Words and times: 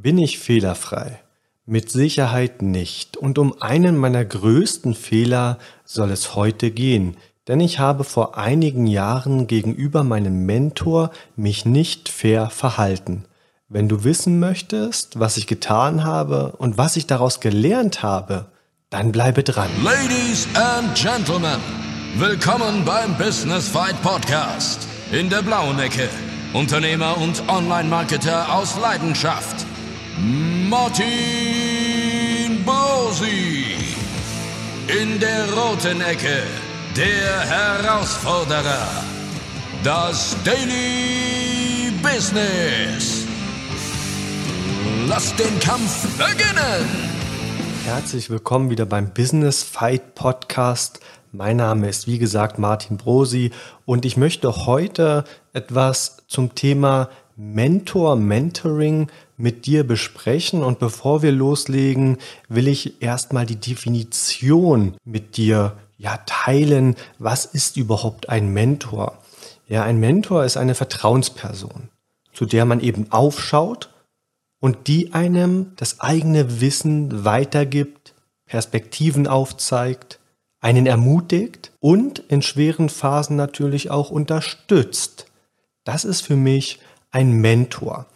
Bin 0.00 0.16
ich 0.16 0.38
fehlerfrei? 0.38 1.18
Mit 1.66 1.90
Sicherheit 1.90 2.62
nicht. 2.62 3.16
Und 3.16 3.36
um 3.36 3.60
einen 3.60 3.96
meiner 3.96 4.24
größten 4.24 4.94
Fehler 4.94 5.58
soll 5.84 6.12
es 6.12 6.36
heute 6.36 6.70
gehen. 6.70 7.16
Denn 7.48 7.58
ich 7.58 7.80
habe 7.80 8.04
vor 8.04 8.38
einigen 8.38 8.86
Jahren 8.86 9.48
gegenüber 9.48 10.04
meinem 10.04 10.46
Mentor 10.46 11.10
mich 11.34 11.64
nicht 11.64 12.08
fair 12.08 12.48
verhalten. 12.48 13.24
Wenn 13.68 13.88
du 13.88 14.04
wissen 14.04 14.38
möchtest, 14.38 15.18
was 15.18 15.36
ich 15.36 15.48
getan 15.48 16.04
habe 16.04 16.52
und 16.58 16.78
was 16.78 16.96
ich 16.96 17.08
daraus 17.08 17.40
gelernt 17.40 18.00
habe, 18.00 18.46
dann 18.90 19.10
bleibe 19.10 19.42
dran. 19.42 19.70
Ladies 19.82 20.46
and 20.54 20.94
Gentlemen, 20.94 21.58
willkommen 22.16 22.84
beim 22.84 23.18
Business 23.18 23.68
Fight 23.68 24.00
Podcast. 24.02 24.86
In 25.10 25.28
der 25.28 25.42
blauen 25.42 25.80
Ecke, 25.80 26.08
Unternehmer 26.52 27.18
und 27.18 27.42
Online-Marketer 27.48 28.54
aus 28.54 28.78
Leidenschaft, 28.80 29.67
Martin 30.20 31.04
Bosi. 32.64 33.76
In 34.88 35.20
der 35.20 35.44
roten 35.52 36.00
Ecke, 36.00 36.42
der 36.96 37.40
Herausforderer, 37.40 38.88
das 39.84 40.34
Daily 40.44 41.92
Business. 42.02 43.26
Lass 45.06 45.36
den 45.36 45.60
Kampf 45.60 46.08
beginnen! 46.16 46.88
Herzlich 47.84 48.28
willkommen 48.28 48.70
wieder 48.70 48.86
beim 48.86 49.10
Business 49.10 49.62
Fight 49.62 50.16
Podcast. 50.16 50.98
Mein 51.30 51.58
Name 51.58 51.88
ist 51.88 52.08
wie 52.08 52.18
gesagt 52.18 52.58
Martin 52.58 52.96
Brosi 52.96 53.52
und 53.86 54.04
ich 54.04 54.16
möchte 54.16 54.66
heute 54.66 55.22
etwas 55.52 56.24
zum 56.26 56.56
Thema 56.56 57.08
Mentor, 57.40 58.16
Mentoring 58.16 59.06
mit 59.36 59.66
dir 59.66 59.86
besprechen. 59.86 60.64
Und 60.64 60.80
bevor 60.80 61.22
wir 61.22 61.30
loslegen, 61.30 62.18
will 62.48 62.66
ich 62.66 63.00
erstmal 63.00 63.46
die 63.46 63.60
Definition 63.60 64.96
mit 65.04 65.36
dir 65.36 65.78
ja, 65.96 66.18
teilen. 66.26 66.96
Was 67.18 67.44
ist 67.44 67.76
überhaupt 67.76 68.28
ein 68.28 68.52
Mentor? 68.52 69.18
Ja, 69.68 69.84
ein 69.84 70.00
Mentor 70.00 70.44
ist 70.44 70.56
eine 70.56 70.74
Vertrauensperson, 70.74 71.90
zu 72.32 72.44
der 72.44 72.64
man 72.64 72.80
eben 72.80 73.12
aufschaut 73.12 73.90
und 74.60 74.88
die 74.88 75.12
einem 75.12 75.72
das 75.76 76.00
eigene 76.00 76.60
Wissen 76.60 77.24
weitergibt, 77.24 78.14
Perspektiven 78.46 79.28
aufzeigt, 79.28 80.18
einen 80.60 80.86
ermutigt 80.86 81.70
und 81.78 82.18
in 82.18 82.42
schweren 82.42 82.88
Phasen 82.88 83.36
natürlich 83.36 83.92
auch 83.92 84.10
unterstützt. 84.10 85.26
Das 85.84 86.04
ist 86.04 86.22
für 86.22 86.36
mich 86.36 86.80
ein 87.10 87.32
Mentor. 87.32 88.06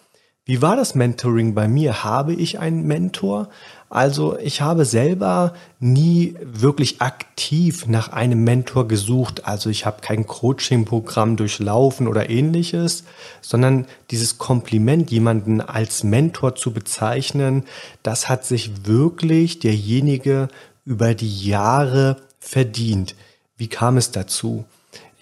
Wie 0.45 0.61
war 0.61 0.75
das 0.75 0.97
Mentoring 0.97 1.55
bei 1.55 1.69
mir? 1.69 2.03
Habe 2.03 2.35
ich 2.35 2.59
einen 2.59 2.85
Mentor? 2.85 3.49
Also 3.89 4.37
ich 4.39 4.61
habe 4.61 4.85
selber 4.85 5.55
nie 5.79 6.35
wirklich 6.43 7.01
aktiv 7.01 7.87
nach 7.87 8.09
einem 8.09 8.43
Mentor 8.43 8.89
gesucht. 8.89 9.47
Also 9.47 9.71
ich 9.71 9.87
habe 9.87 10.01
kein 10.01 10.27
Coaching-Programm 10.27 11.37
durchlaufen 11.37 12.09
oder 12.09 12.29
ähnliches, 12.29 13.05
sondern 13.41 13.87
dieses 14.11 14.39
Kompliment, 14.39 15.13
jemanden 15.13 15.61
als 15.61 16.03
Mentor 16.03 16.57
zu 16.57 16.73
bezeichnen, 16.73 17.63
das 18.03 18.29
hat 18.29 18.45
sich 18.45 18.85
wirklich 18.85 19.61
derjenige 19.61 20.49
über 20.85 21.15
die 21.15 21.47
Jahre 21.47 22.17
verdient. 22.41 23.15
Wie 23.57 23.69
kam 23.69 23.97
es 23.97 24.11
dazu? 24.11 24.65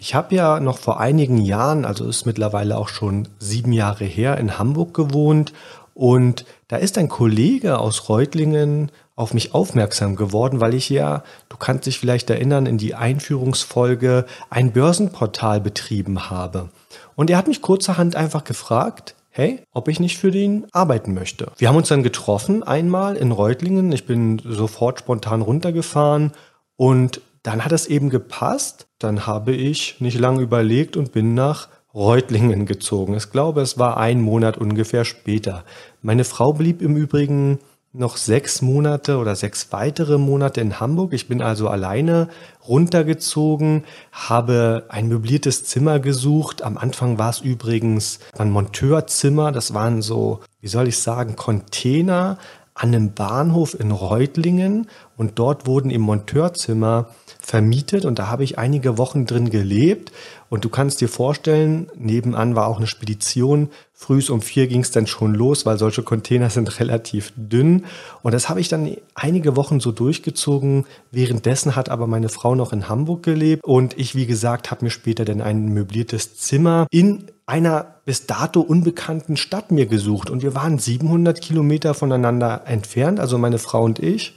Ich 0.03 0.15
habe 0.15 0.33
ja 0.33 0.59
noch 0.59 0.79
vor 0.79 0.99
einigen 0.99 1.37
Jahren, 1.37 1.85
also 1.85 2.07
ist 2.07 2.25
mittlerweile 2.25 2.75
auch 2.75 2.89
schon 2.89 3.27
sieben 3.37 3.71
Jahre 3.71 4.03
her, 4.03 4.39
in 4.39 4.57
Hamburg 4.57 4.95
gewohnt 4.95 5.53
und 5.93 6.43
da 6.69 6.77
ist 6.77 6.97
ein 6.97 7.07
Kollege 7.07 7.77
aus 7.77 8.09
Reutlingen 8.09 8.91
auf 9.15 9.35
mich 9.35 9.53
aufmerksam 9.53 10.15
geworden, 10.15 10.59
weil 10.59 10.73
ich 10.73 10.89
ja, 10.89 11.21
du 11.49 11.57
kannst 11.57 11.85
dich 11.85 11.99
vielleicht 11.99 12.31
erinnern, 12.31 12.65
in 12.65 12.79
die 12.79 12.95
Einführungsfolge 12.95 14.25
ein 14.49 14.71
Börsenportal 14.71 15.61
betrieben 15.61 16.31
habe. 16.31 16.69
Und 17.15 17.29
er 17.29 17.37
hat 17.37 17.47
mich 17.47 17.61
kurzerhand 17.61 18.15
einfach 18.15 18.43
gefragt, 18.43 19.13
hey, 19.29 19.61
ob 19.71 19.87
ich 19.87 19.99
nicht 19.99 20.17
für 20.17 20.31
den 20.31 20.65
arbeiten 20.71 21.13
möchte. 21.13 21.51
Wir 21.59 21.67
haben 21.67 21.77
uns 21.77 21.89
dann 21.89 22.01
getroffen 22.01 22.63
einmal 22.63 23.17
in 23.17 23.31
Reutlingen. 23.31 23.91
Ich 23.91 24.07
bin 24.07 24.41
sofort 24.43 24.97
spontan 24.97 25.43
runtergefahren 25.43 26.31
und 26.75 27.21
dann 27.43 27.65
hat 27.65 27.71
es 27.71 27.87
eben 27.87 28.09
gepasst. 28.09 28.87
Dann 28.99 29.25
habe 29.25 29.53
ich 29.53 29.99
nicht 29.99 30.19
lange 30.19 30.41
überlegt 30.41 30.97
und 30.97 31.11
bin 31.11 31.33
nach 31.33 31.69
Reutlingen 31.93 32.65
gezogen. 32.65 33.15
Ich 33.15 33.31
glaube, 33.31 33.61
es 33.61 33.77
war 33.77 33.97
ein 33.97 34.21
Monat 34.21 34.57
ungefähr 34.57 35.03
später. 35.03 35.65
Meine 36.01 36.23
Frau 36.23 36.53
blieb 36.53 36.81
im 36.81 36.95
Übrigen 36.95 37.59
noch 37.93 38.15
sechs 38.15 38.61
Monate 38.61 39.17
oder 39.17 39.35
sechs 39.35 39.73
weitere 39.73 40.17
Monate 40.17 40.61
in 40.61 40.79
Hamburg. 40.79 41.11
Ich 41.11 41.27
bin 41.27 41.41
also 41.41 41.67
alleine 41.67 42.29
runtergezogen, 42.65 43.83
habe 44.13 44.85
ein 44.87 45.09
möbliertes 45.09 45.65
Zimmer 45.65 45.99
gesucht. 45.99 46.61
Am 46.61 46.77
Anfang 46.77 47.17
war 47.17 47.31
es 47.31 47.41
übrigens 47.41 48.19
ein 48.37 48.49
Monteurzimmer. 48.49 49.51
Das 49.51 49.73
waren 49.73 50.01
so, 50.01 50.39
wie 50.61 50.69
soll 50.69 50.87
ich 50.87 50.99
sagen, 50.99 51.35
Container 51.35 52.37
an 52.73 52.95
einem 52.95 53.13
Bahnhof 53.13 53.77
in 53.77 53.91
Reutlingen 53.91 54.87
und 55.17 55.37
dort 55.37 55.67
wurden 55.67 55.91
im 55.91 56.01
Monteurzimmer 56.01 57.07
vermietet 57.41 58.05
und 58.05 58.19
da 58.19 58.27
habe 58.27 58.43
ich 58.43 58.57
einige 58.57 58.97
Wochen 58.97 59.25
drin 59.25 59.49
gelebt. 59.49 60.11
Und 60.49 60.65
du 60.65 60.69
kannst 60.69 60.99
dir 61.01 61.07
vorstellen, 61.07 61.89
nebenan 61.95 62.55
war 62.55 62.67
auch 62.67 62.77
eine 62.77 62.87
Spedition. 62.87 63.69
Frühs 63.93 64.29
um 64.29 64.41
vier 64.41 64.67
ging 64.67 64.81
es 64.81 64.91
dann 64.91 65.07
schon 65.07 65.33
los, 65.33 65.65
weil 65.65 65.77
solche 65.77 66.03
Container 66.03 66.49
sind 66.49 66.79
relativ 66.79 67.33
dünn. 67.35 67.85
Und 68.21 68.33
das 68.33 68.49
habe 68.49 68.59
ich 68.59 68.67
dann 68.67 68.95
einige 69.15 69.55
Wochen 69.55 69.79
so 69.79 69.91
durchgezogen. 69.91 70.85
Währenddessen 71.09 71.75
hat 71.75 71.89
aber 71.89 72.05
meine 72.05 72.29
Frau 72.29 72.55
noch 72.55 72.73
in 72.73 72.89
Hamburg 72.89 73.23
gelebt 73.23 73.63
und 73.63 73.97
ich, 73.97 74.15
wie 74.15 74.25
gesagt, 74.25 74.71
habe 74.71 74.85
mir 74.85 74.91
später 74.91 75.25
dann 75.25 75.41
ein 75.41 75.73
möbliertes 75.73 76.35
Zimmer 76.37 76.85
in 76.91 77.25
einer 77.45 77.95
bis 78.05 78.27
dato 78.27 78.61
unbekannten 78.61 79.37
Stadt 79.37 79.71
mir 79.71 79.85
gesucht. 79.85 80.29
Und 80.29 80.43
wir 80.43 80.55
waren 80.55 80.79
700 80.79 81.41
Kilometer 81.41 81.93
voneinander 81.93 82.63
entfernt, 82.65 83.19
also 83.19 83.37
meine 83.37 83.57
Frau 83.57 83.83
und 83.83 83.99
ich. 83.99 84.35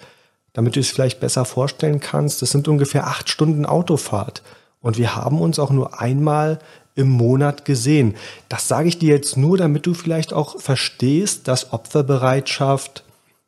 Damit 0.55 0.77
du 0.77 0.81
es 0.81 0.89
vielleicht 0.89 1.21
besser 1.21 1.45
vorstellen 1.45 2.01
kannst, 2.01 2.41
das 2.41 2.51
sind 2.51 2.67
ungefähr 2.69 3.07
acht 3.07 3.29
Stunden 3.29 3.67
Autofahrt. 3.67 4.43
Und 4.81 4.97
wir 4.97 5.15
haben 5.15 5.41
uns 5.41 5.59
auch 5.59 5.71
nur 5.71 6.01
einmal 6.01 6.59
im 6.95 7.11
Monat 7.11 7.65
gesehen. 7.65 8.15
Das 8.49 8.69
sage 8.69 8.89
ich 8.89 8.99
dir 8.99 9.15
jetzt 9.15 9.37
nur, 9.37 9.59
damit 9.59 9.85
du 9.85 9.95
vielleicht 9.95 10.33
auch 10.33 10.61
verstehst, 10.61 11.49
dass 11.49 11.73
Opferbereitschaft 11.73 13.05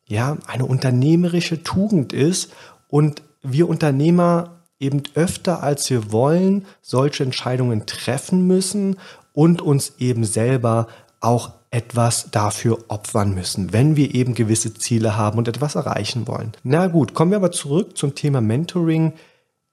ja 0.06 0.37
eine 0.47 0.66
unternehmerische 0.66 1.62
Tugend 1.62 2.12
ist 2.12 2.53
und 2.89 3.22
wir 3.43 3.69
Unternehmer 3.69 4.56
eben 4.78 5.03
öfter 5.15 5.62
als 5.62 5.89
wir 5.91 6.12
wollen 6.12 6.66
solche 6.83 7.22
Entscheidungen 7.22 7.87
treffen 7.87 8.47
müssen 8.47 8.99
und 9.33 9.62
uns 9.62 9.95
eben 9.99 10.25
selber 10.25 10.89
auch 11.21 11.53
etwas 11.71 12.31
dafür 12.31 12.78
opfern 12.88 13.34
müssen, 13.34 13.72
wenn 13.72 13.97
wir 13.97 14.15
eben 14.15 14.34
gewisse 14.34 14.75
Ziele 14.75 15.16
haben 15.16 15.38
und 15.38 15.49
etwas 15.49 15.75
erreichen 15.75 16.27
wollen. 16.27 16.53
Na 16.62 16.87
gut, 16.87 17.15
kommen 17.15 17.32
wir 17.32 17.37
aber 17.37 17.53
zurück 17.53 17.97
zum 17.97 18.15
Thema 18.15 18.41
Mentoring. 18.41 19.12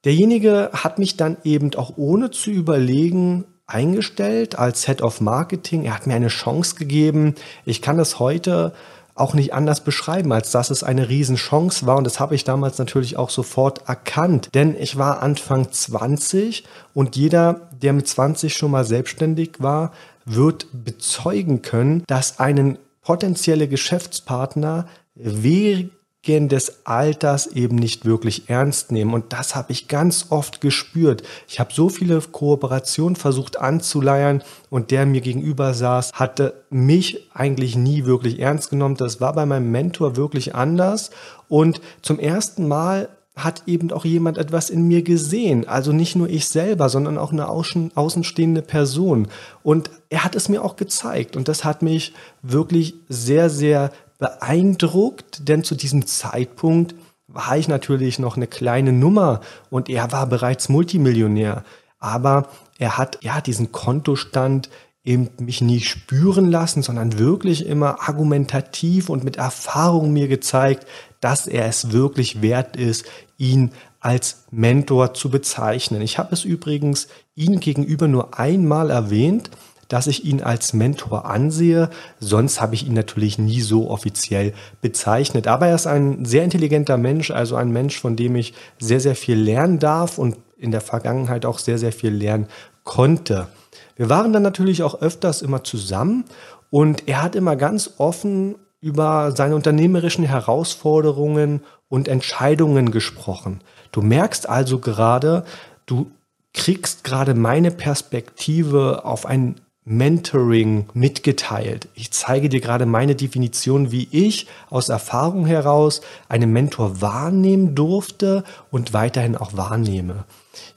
Derjenige 0.06 0.70
hat 0.74 1.00
mich 1.00 1.18
dann 1.18 1.38
eben 1.44 1.74
auch 1.76 1.94
ohne 1.96 2.31
zu 2.31 2.52
überlegen 2.52 3.46
eingestellt 3.68 4.58
als 4.59 4.86
Head 4.86 5.02
of 5.02 5.22
Marketing. 5.22 5.86
Er 5.86 5.96
hat 5.96 6.08
mir 6.08 6.16
eine 6.16 6.28
Chance 6.28 6.76
gegeben. 6.76 7.36
Ich 7.66 7.81
kann 7.81 7.98
das 7.98 8.20
heute 8.20 8.74
auch 9.16 9.34
nicht 9.34 9.54
anders 9.54 9.84
beschreiben, 9.84 10.31
als 10.31 10.52
dass 10.52 10.72
es 10.72 10.84
eine 10.84 11.08
Riesenchance 11.08 11.86
war. 11.86 11.98
Und 11.98 12.04
das 12.06 12.20
habe 12.20 12.36
ich 12.36 12.44
damals 12.44 12.78
natürlich 12.80 13.16
auch 13.16 13.30
sofort 13.30 13.88
erkannt. 13.88 14.50
Denn 14.54 14.75
ich 14.78 14.98
war 14.98 15.22
Anfang 15.22 15.72
20 15.72 16.64
und 16.94 17.16
jeder, 17.16 17.70
der 17.72 17.94
mit 17.94 18.08
20 18.08 18.56
schon 18.56 18.72
mal 18.72 18.86
selbstständig 18.86 19.58
war, 19.60 19.92
wird 20.26 20.68
bezeugen 20.72 21.62
können, 21.62 22.04
dass 22.08 22.40
einen 22.40 22.78
potenzielle 23.02 23.68
Geschäftspartner 23.68 24.88
wegen 25.16 25.92
des 26.25 26.86
Alters 26.86 27.48
eben 27.48 27.75
nicht 27.75 28.06
wirklich 28.06 28.50
ernst 28.50 28.94
nehmen. 28.94 29.14
Und 29.14 29.34
das 29.34 29.56
habe 29.56 29.74
ich 29.74 29.90
ganz 29.90 30.28
oft 30.30 30.62
gespürt. 30.62 31.24
Ich 31.50 31.60
habe 31.60 31.74
so 31.74 31.90
viele 31.90 32.22
Kooperationen 32.22 33.18
versucht 33.18 33.60
anzuleiern 33.60 34.42
und 34.70 34.92
der 34.92 35.06
mir 35.06 35.20
gegenüber 35.20 35.74
saß, 35.74 36.14
hatte 36.14 36.64
mich 36.69 37.30
eigentlich 37.34 37.76
nie 37.76 38.06
wirklich 38.06 38.40
ernst 38.40 38.69
genommen. 38.69 38.96
Das 38.96 39.19
war 39.19 39.34
bei 39.34 39.46
meinem 39.46 39.69
Mentor 39.72 40.16
wirklich 40.16 40.56
anders. 40.56 41.12
Und 41.50 41.81
zum 42.02 42.19
ersten 42.19 42.69
Mal 42.69 43.10
hat 43.35 43.63
eben 43.65 43.91
auch 43.91 44.06
jemand 44.06 44.38
etwas 44.38 44.69
in 44.69 44.88
mir 44.88 45.01
gesehen. 45.01 45.68
Also 45.68 45.91
nicht 45.91 46.15
nur 46.15 46.30
ich 46.30 46.47
selber, 46.47 46.89
sondern 46.89 47.18
auch 47.18 47.31
eine 47.31 47.47
außen, 47.47 47.91
außenstehende 47.95 48.62
Person. 48.62 49.27
Und 49.63 49.89
er 50.09 50.24
hat 50.24 50.35
es 50.35 50.50
mir 50.50 50.63
auch 50.63 50.75
gezeigt. 50.75 51.35
Und 51.35 51.47
das 51.47 51.63
hat 51.63 51.81
mich 51.81 52.13
wirklich 52.44 52.94
sehr, 53.09 53.50
sehr 53.50 53.91
beeindruckt, 54.19 55.50
denn 55.50 55.63
zu 55.63 55.75
diesem 55.75 56.06
Zeitpunkt 56.06 56.95
war 57.27 57.57
ich 57.57 57.68
natürlich 57.68 58.19
noch 58.19 58.38
eine 58.38 58.47
kleine 58.47 58.94
Nummer 58.94 59.41
und 59.69 59.89
er 59.89 60.12
war 60.12 60.27
bereits 60.27 60.69
Multimillionär. 60.69 61.63
Aber 62.00 62.47
er 62.77 62.97
hat 62.97 63.19
ja 63.24 63.41
diesen 63.41 63.71
Kontostand 63.71 64.69
eben 65.06 65.30
mich 65.40 65.62
nie 65.62 65.82
spüren 65.82 66.50
lassen, 66.50 66.82
sondern 66.82 67.20
wirklich 67.20 67.66
immer 67.66 68.08
argumentativ 68.08 69.10
und 69.10 69.24
mit 69.24 69.36
Erfahrung 69.36 70.14
mir 70.14 70.28
gezeigt, 70.28 70.88
dass 71.20 71.48
er 71.48 71.66
es 71.66 71.92
wirklich 71.92 72.42
wert 72.42 72.78
ist, 72.78 73.06
ihn 73.38 73.72
als 74.00 74.46
Mentor 74.52 75.14
zu 75.14 75.30
bezeichnen. 75.30 76.02
Ich 76.02 76.18
habe 76.18 76.34
es 76.34 76.46
übrigens 76.46 77.08
ihm 77.36 77.60
gegenüber 77.60 78.08
nur 78.08 78.38
einmal 78.38 78.90
erwähnt, 78.90 79.50
dass 79.90 80.08
ich 80.08 80.26
ihn 80.26 80.42
als 80.42 80.74
Mentor 80.74 81.26
ansehe. 81.26 81.90
Sonst 82.20 82.62
habe 82.62 82.76
ich 82.76 82.88
ihn 82.88 82.94
natürlich 82.94 83.38
nie 83.38 83.62
so 83.62 83.90
offiziell 83.90 84.54
bezeichnet. 84.82 85.48
Aber 85.48 85.68
er 85.68 85.76
ist 85.76 85.88
ein 85.88 86.26
sehr 86.26 86.44
intelligenter 86.44 86.98
Mensch, 86.98 87.32
also 87.32 87.56
ein 87.56 87.72
Mensch, 87.72 88.00
von 88.00 88.16
dem 88.16 88.36
ich 88.36 88.54
sehr, 88.80 89.00
sehr 89.00 89.16
viel 89.16 89.38
lernen 89.38 89.80
darf 89.80 90.18
und 90.18 90.38
in 90.58 90.72
der 90.72 90.82
Vergangenheit 90.82 91.46
auch 91.46 91.60
sehr, 91.60 91.78
sehr 91.78 91.92
viel 91.92 92.12
lernen 92.12 92.48
konnte. 92.84 93.48
Wir 93.95 94.10
waren 94.10 94.34
dann 94.34 94.44
natürlich 94.44 94.84
auch 94.84 95.01
öfters 95.01 95.42
immer 95.42 95.63
zusammen 95.63 96.25
und 96.69 97.07
er 97.07 97.22
hat 97.22 97.36
immer 97.36 97.56
ganz 97.56 97.92
offen 97.98 98.56
über 98.81 99.34
seine 99.36 99.56
unternehmerischen 99.56 100.25
Herausforderungen 100.25 101.62
und 101.88 102.07
Entscheidungen 102.07 102.92
gesprochen. 102.92 103.62
Du 103.92 104.01
merkst 104.01 104.50
also 104.50 104.80
gerade, 104.80 105.45
du 105.86 106.12
kriegst 106.54 107.04
gerade 107.04 107.34
meine 107.34 107.72
Perspektive 107.72 109.06
auf 109.06 109.25
ein 109.25 109.56
Mentoring 109.86 110.88
mitgeteilt. 110.94 111.90
Ich 111.94 112.12
zeige 112.12 112.48
dir 112.48 112.62
gerade 112.62 112.86
meine 112.86 113.16
Definition, 113.16 113.92
wie 113.92 114.07
ich 114.12 114.48
aus 114.69 114.90
Erfahrung 114.90 115.45
heraus 115.45 116.01
einen 116.30 116.54
Mentor 116.54 117.01
wahrnehmen 117.01 117.75
durfte 117.75 118.44
und 118.72 118.94
weiterhin 118.94 119.36
auch 119.36 119.57
wahrnehme. 119.57 120.24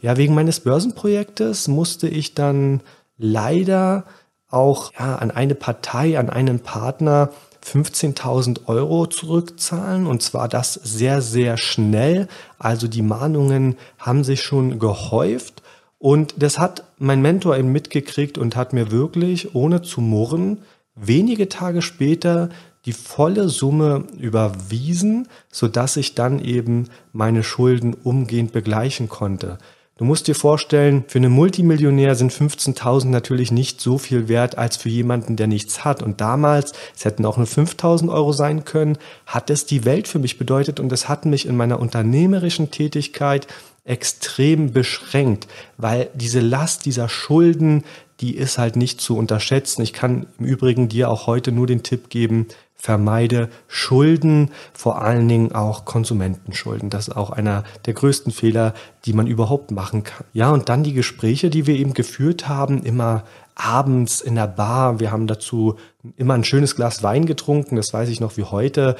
Ja, 0.00 0.16
wegen 0.16 0.34
meines 0.34 0.60
Börsenprojektes 0.60 1.68
musste 1.68 2.08
ich 2.08 2.34
dann 2.34 2.80
leider 3.18 4.04
auch 4.48 4.92
ja, 4.98 5.16
an 5.16 5.30
eine 5.30 5.54
Partei, 5.54 6.18
an 6.18 6.30
einen 6.30 6.60
Partner 6.60 7.30
15.000 7.64 8.66
Euro 8.66 9.06
zurückzahlen 9.06 10.06
und 10.06 10.22
zwar 10.22 10.48
das 10.48 10.74
sehr, 10.74 11.20
sehr 11.20 11.56
schnell. 11.56 12.28
Also 12.58 12.86
die 12.86 13.02
Mahnungen 13.02 13.76
haben 13.98 14.22
sich 14.22 14.42
schon 14.42 14.78
gehäuft 14.78 15.62
und 15.98 16.34
das 16.38 16.58
hat 16.58 16.84
mein 16.98 17.22
Mentor 17.22 17.56
eben 17.56 17.72
mitgekriegt 17.72 18.38
und 18.38 18.54
hat 18.54 18.72
mir 18.72 18.92
wirklich, 18.92 19.54
ohne 19.54 19.82
zu 19.82 20.00
murren, 20.00 20.58
wenige 20.94 21.48
Tage 21.48 21.82
später 21.82 22.50
die 22.84 22.92
volle 22.92 23.48
Summe 23.48 24.04
überwiesen, 24.16 25.26
sodass 25.50 25.96
ich 25.96 26.14
dann 26.14 26.38
eben 26.38 26.88
meine 27.12 27.42
Schulden 27.42 27.94
umgehend 27.94 28.52
begleichen 28.52 29.08
konnte. 29.08 29.58
Du 29.98 30.04
musst 30.04 30.26
dir 30.26 30.34
vorstellen, 30.34 31.04
für 31.08 31.16
einen 31.16 31.32
Multimillionär 31.32 32.16
sind 32.16 32.30
15.000 32.30 33.06
natürlich 33.06 33.50
nicht 33.50 33.80
so 33.80 33.96
viel 33.96 34.28
wert 34.28 34.58
als 34.58 34.76
für 34.76 34.90
jemanden, 34.90 35.36
der 35.36 35.46
nichts 35.46 35.86
hat. 35.86 36.02
Und 36.02 36.20
damals, 36.20 36.74
es 36.94 37.06
hätten 37.06 37.24
auch 37.24 37.38
nur 37.38 37.46
5.000 37.46 38.12
Euro 38.12 38.32
sein 38.32 38.66
können, 38.66 38.98
hat 39.24 39.48
es 39.48 39.64
die 39.64 39.86
Welt 39.86 40.06
für 40.06 40.18
mich 40.18 40.36
bedeutet 40.36 40.80
und 40.80 40.92
es 40.92 41.08
hat 41.08 41.24
mich 41.24 41.46
in 41.46 41.56
meiner 41.56 41.80
unternehmerischen 41.80 42.70
Tätigkeit 42.70 43.46
extrem 43.84 44.70
beschränkt, 44.70 45.48
weil 45.78 46.10
diese 46.12 46.40
Last 46.40 46.84
dieser 46.84 47.08
Schulden, 47.08 47.82
die 48.20 48.36
ist 48.36 48.58
halt 48.58 48.76
nicht 48.76 49.00
zu 49.00 49.16
unterschätzen. 49.16 49.80
Ich 49.80 49.94
kann 49.94 50.26
im 50.38 50.44
Übrigen 50.44 50.90
dir 50.90 51.08
auch 51.08 51.26
heute 51.26 51.52
nur 51.52 51.66
den 51.66 51.82
Tipp 51.82 52.10
geben, 52.10 52.48
vermeide 52.76 53.48
Schulden, 53.66 54.50
vor 54.72 55.02
allen 55.02 55.26
Dingen 55.26 55.52
auch 55.52 55.84
Konsumentenschulden. 55.84 56.90
Das 56.90 57.08
ist 57.08 57.16
auch 57.16 57.30
einer 57.30 57.64
der 57.86 57.94
größten 57.94 58.32
Fehler, 58.32 58.74
die 59.04 59.12
man 59.12 59.26
überhaupt 59.26 59.70
machen 59.70 60.04
kann. 60.04 60.26
Ja, 60.32 60.50
und 60.50 60.68
dann 60.68 60.84
die 60.84 60.92
Gespräche, 60.92 61.50
die 61.50 61.66
wir 61.66 61.74
eben 61.74 61.94
geführt 61.94 62.48
haben, 62.48 62.82
immer 62.82 63.24
abends 63.56 64.20
in 64.20 64.34
der 64.34 64.46
Bar. 64.46 65.00
Wir 65.00 65.10
haben 65.10 65.26
dazu 65.26 65.76
immer 66.16 66.34
ein 66.34 66.44
schönes 66.44 66.76
Glas 66.76 67.02
Wein 67.02 67.24
getrunken, 67.24 67.76
das 67.76 67.92
weiß 67.92 68.10
ich 68.10 68.20
noch 68.20 68.36
wie 68.36 68.44
heute. 68.44 68.96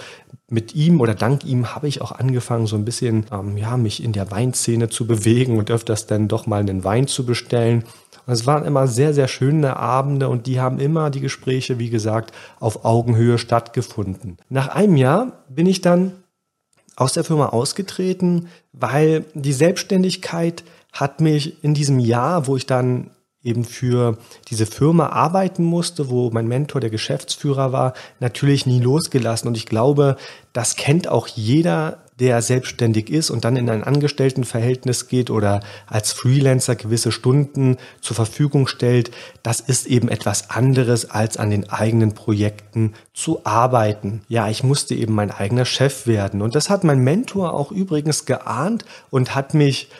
Mit 0.48 0.74
ihm 0.74 1.00
oder 1.00 1.14
dank 1.14 1.44
ihm 1.44 1.74
habe 1.74 1.88
ich 1.88 2.00
auch 2.00 2.12
angefangen, 2.12 2.66
so 2.66 2.76
ein 2.76 2.84
bisschen 2.84 3.26
ähm, 3.30 3.58
ja, 3.58 3.76
mich 3.76 4.02
in 4.02 4.12
der 4.12 4.30
Weinszene 4.30 4.88
zu 4.88 5.06
bewegen 5.06 5.58
und 5.58 5.70
öfters 5.70 6.06
dann 6.06 6.26
doch 6.26 6.46
mal 6.46 6.60
einen 6.60 6.84
Wein 6.84 7.06
zu 7.06 7.26
bestellen. 7.26 7.84
Und 8.26 8.32
es 8.32 8.46
waren 8.46 8.64
immer 8.64 8.88
sehr, 8.88 9.14
sehr 9.14 9.28
schöne 9.28 9.76
Abende 9.76 10.28
und 10.28 10.46
die 10.46 10.60
haben 10.60 10.80
immer 10.80 11.10
die 11.10 11.20
Gespräche, 11.20 11.78
wie 11.78 11.90
gesagt, 11.90 12.32
auf 12.58 12.84
Augenhöhe 12.84 13.38
stattgefunden. 13.38 14.38
Nach 14.48 14.68
einem 14.68 14.96
Jahr 14.96 15.44
bin 15.48 15.66
ich 15.66 15.80
dann 15.80 16.12
aus 16.96 17.12
der 17.12 17.24
Firma 17.24 17.50
ausgetreten, 17.50 18.48
weil 18.72 19.24
die 19.34 19.52
Selbstständigkeit 19.52 20.64
hat 20.92 21.20
mich 21.20 21.62
in 21.62 21.74
diesem 21.74 21.98
Jahr, 21.98 22.46
wo 22.46 22.56
ich 22.56 22.66
dann 22.66 23.10
eben 23.46 23.64
für 23.64 24.18
diese 24.48 24.66
Firma 24.66 25.08
arbeiten 25.08 25.64
musste, 25.64 26.10
wo 26.10 26.30
mein 26.30 26.48
Mentor 26.48 26.80
der 26.80 26.90
Geschäftsführer 26.90 27.72
war, 27.72 27.94
natürlich 28.20 28.66
nie 28.66 28.80
losgelassen. 28.80 29.48
Und 29.48 29.56
ich 29.56 29.66
glaube, 29.66 30.16
das 30.52 30.76
kennt 30.76 31.08
auch 31.08 31.28
jeder, 31.28 31.98
der 32.18 32.40
selbstständig 32.40 33.10
ist 33.10 33.30
und 33.30 33.44
dann 33.44 33.56
in 33.56 33.68
ein 33.68 33.84
Angestelltenverhältnis 33.84 35.08
geht 35.08 35.30
oder 35.30 35.60
als 35.86 36.12
Freelancer 36.12 36.74
gewisse 36.74 37.12
Stunden 37.12 37.76
zur 38.00 38.16
Verfügung 38.16 38.66
stellt, 38.66 39.10
das 39.42 39.60
ist 39.60 39.86
eben 39.86 40.08
etwas 40.08 40.50
anderes, 40.50 41.10
als 41.10 41.36
an 41.36 41.50
den 41.50 41.68
eigenen 41.68 42.14
Projekten 42.14 42.94
zu 43.12 43.44
arbeiten. 43.44 44.22
Ja, 44.28 44.48
ich 44.48 44.62
musste 44.62 44.94
eben 44.94 45.14
mein 45.14 45.30
eigener 45.30 45.66
Chef 45.66 46.06
werden. 46.06 46.40
Und 46.40 46.54
das 46.54 46.70
hat 46.70 46.84
mein 46.84 47.00
Mentor 47.00 47.52
auch 47.52 47.70
übrigens 47.70 48.24
geahnt 48.24 48.86
und 49.10 49.34
hat 49.34 49.52
mich 49.52 49.90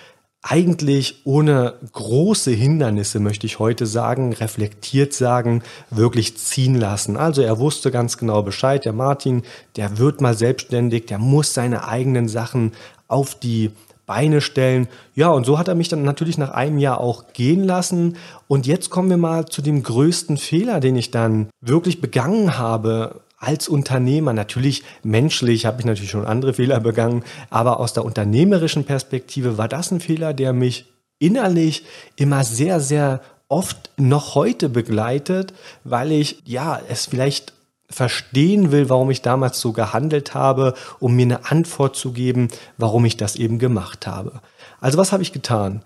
eigentlich 0.48 1.22
ohne 1.25 1.75
große 1.93 2.52
Hindernisse, 2.52 3.19
möchte 3.19 3.46
ich 3.46 3.58
heute 3.58 3.84
sagen, 3.87 4.32
reflektiert 4.32 5.12
sagen, 5.12 5.62
wirklich 5.90 6.37
ziehen 6.37 6.76
lassen. 6.76 7.16
Also 7.16 7.43
er 7.43 7.58
wusste 7.58 7.90
ganz 7.90 8.16
genau 8.16 8.43
Bescheid, 8.43 8.84
der 8.84 8.93
Martin, 8.93 9.43
der 9.76 9.98
wird 9.98 10.20
mal 10.20 10.37
selbstständig, 10.37 11.06
der 11.06 11.19
muss 11.19 11.52
seine 11.52 11.88
eigenen 11.88 12.28
Sachen 12.28 12.72
auf 13.08 13.34
die 13.34 13.72
Beine 14.06 14.40
stellen. 14.40 14.87
Ja, 15.16 15.31
und 15.31 15.44
so 15.46 15.58
hat 15.58 15.66
er 15.66 15.75
mich 15.75 15.88
dann 15.88 16.04
natürlich 16.04 16.38
nach 16.38 16.50
einem 16.50 16.78
Jahr 16.78 17.00
auch 17.00 17.32
gehen 17.32 17.64
lassen. 17.64 18.16
Und 18.46 18.66
jetzt 18.69 18.88
kommen 18.88 19.10
wir 19.10 19.16
mal 19.16 19.46
zu 19.46 19.62
dem 19.62 19.82
größten 19.82 20.37
Fehler, 20.37 20.78
den 20.78 20.94
ich 20.94 21.10
dann 21.10 21.49
wirklich 21.60 22.00
begangen 22.00 22.56
habe 22.56 23.20
als 23.36 23.68
Unternehmer, 23.68 24.32
natürlich 24.32 24.82
menschlich 25.02 25.66
habe 25.66 25.80
ich 25.80 25.86
natürlich 25.86 26.10
schon 26.10 26.26
andere 26.26 26.54
Fehler 26.54 26.80
begangen, 26.80 27.22
aber 27.50 27.80
aus 27.80 27.92
der 27.92 28.04
unternehmerischen 28.04 28.84
Perspektive 28.84 29.58
war 29.58 29.68
das 29.68 29.90
ein 29.90 30.00
Fehler, 30.00 30.32
der 30.32 30.52
mich 30.52 30.92
innerlich 31.18 31.84
immer 32.16 32.44
sehr, 32.44 32.80
sehr 32.80 33.20
oft 33.48 33.90
noch 33.96 34.34
heute 34.34 34.68
begleitet, 34.68 35.54
weil 35.84 36.12
ich 36.12 36.42
ja 36.44 36.80
es 36.88 37.06
vielleicht 37.06 37.52
verstehen 37.88 38.72
will, 38.72 38.88
warum 38.88 39.10
ich 39.10 39.22
damals 39.22 39.60
so 39.60 39.72
gehandelt 39.72 40.34
habe, 40.34 40.74
um 40.98 41.14
mir 41.14 41.22
eine 41.22 41.50
Antwort 41.50 41.94
zu 41.94 42.12
geben, 42.12 42.49
warum 42.78 43.04
ich 43.04 43.16
das 43.16 43.37
eben 43.37 43.58
gemacht 43.58 44.06
habe. 44.06 44.40
Also 44.80 44.99
was 44.99 45.12
habe 45.12 45.22
ich 45.22 45.32
getan? 45.32 45.82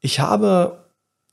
Ich 0.00 0.20
habe 0.20 0.81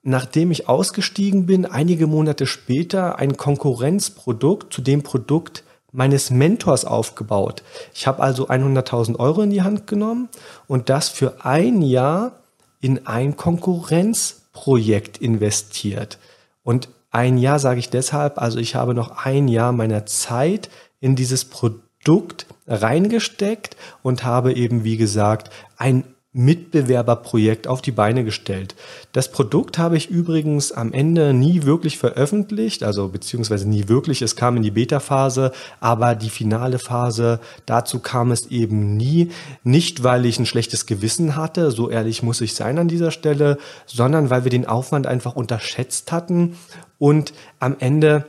nachdem 0.01 0.51
ich 0.51 0.70
ausgestiegen 0.70 1.46
bin, 1.46 1.65
einige 1.65 2.08
Monate 2.08 2.46
später 2.46 3.18
ein 3.18 3.38
Konkurrenzprodukt 3.38 4.74
zu 4.74 4.82
dem 4.82 5.03
Produkt 5.03 5.63
meines 5.91 6.29
Mentors 6.29 6.86
aufgebaut. 6.86 7.63
Ich 7.94 8.08
habe 8.08 8.22
also 8.22 8.48
100.000 8.48 9.18
Euro 9.18 9.41
in 9.41 9.50
die 9.50 9.63
Hand 9.63 9.88
genommen 9.88 10.29
und 10.68 10.89
das 10.89 11.10
für 11.10 11.46
ein 11.46 11.82
Jahr 11.82 12.39
in 12.79 13.08
ein 13.08 13.36
Konkurrenzprojekt 13.36 15.18
investiert. 15.18 16.20
Und 16.63 16.89
ein 17.12 17.38
Jahr 17.38 17.60
sage 17.60 17.79
ich 17.79 17.89
deshalb, 17.89 18.38
also 18.38 18.60
ich 18.60 18.75
habe 18.75 18.94
noch 18.94 19.25
ein 19.25 19.48
Jahr 19.48 19.72
meiner 19.72 20.06
Zeit 20.06 20.70
in 21.00 21.15
dieses 21.15 21.46
Produkt 21.46 22.46
reingesteckt 22.68 23.75
und 24.03 24.24
habe 24.24 24.53
eben, 24.53 24.84
wie 24.84 24.98
gesagt, 24.98 25.50
ein 25.77 26.03
Mitbewerberprojekt 26.31 27.67
auf 27.67 27.81
die 27.81 27.91
Beine 27.91 28.24
gestellt. 28.24 28.75
Das 29.13 29.31
Produkt 29.31 29.79
habe 29.79 29.98
ich 29.98 30.12
übrigens 30.12 30.71
am 30.71 30.93
Ende 30.93 31.33
nie 31.33 31.63
wirklich 31.63 31.98
veröffentlicht, 31.98 32.83
also 32.83 33.07
beziehungsweise 33.07 33.67
nie 33.67 33.88
wirklich. 33.88 34.21
Es 34.21 34.36
kam 34.36 34.55
in 34.55 34.62
die 34.62 34.69
Beta-Phase, 34.69 35.51
aber 35.79 36.13
die 36.13 36.29
finale 36.29 36.77
Phase, 36.77 37.39
dazu 37.65 38.00
kam 38.00 38.31
es 38.31 38.45
eben 38.51 38.95
nie. 38.95 39.31
Nicht, 39.63 40.03
weil 40.03 40.27
ich 40.27 40.38
ein 40.38 40.45
schlechtes 40.45 40.86
Gewissen 40.86 41.36
hatte, 41.36 41.71
so 41.71 41.89
ehrlich 41.89 42.21
muss 42.21 42.41
ich 42.41 42.53
sein 42.53 42.77
an 42.77 42.88
dieser 42.88 43.09
Stelle, 43.09 43.57
sondern 43.88 44.29
weil 44.29 44.43
wir 44.43 44.51
den 44.51 44.67
Aufwand 44.67 45.07
einfach 45.07 45.36
unterschätzt 45.36 46.12
hatten 46.12 46.55
und 47.00 47.33
am 47.59 47.75
Ende 47.79 48.25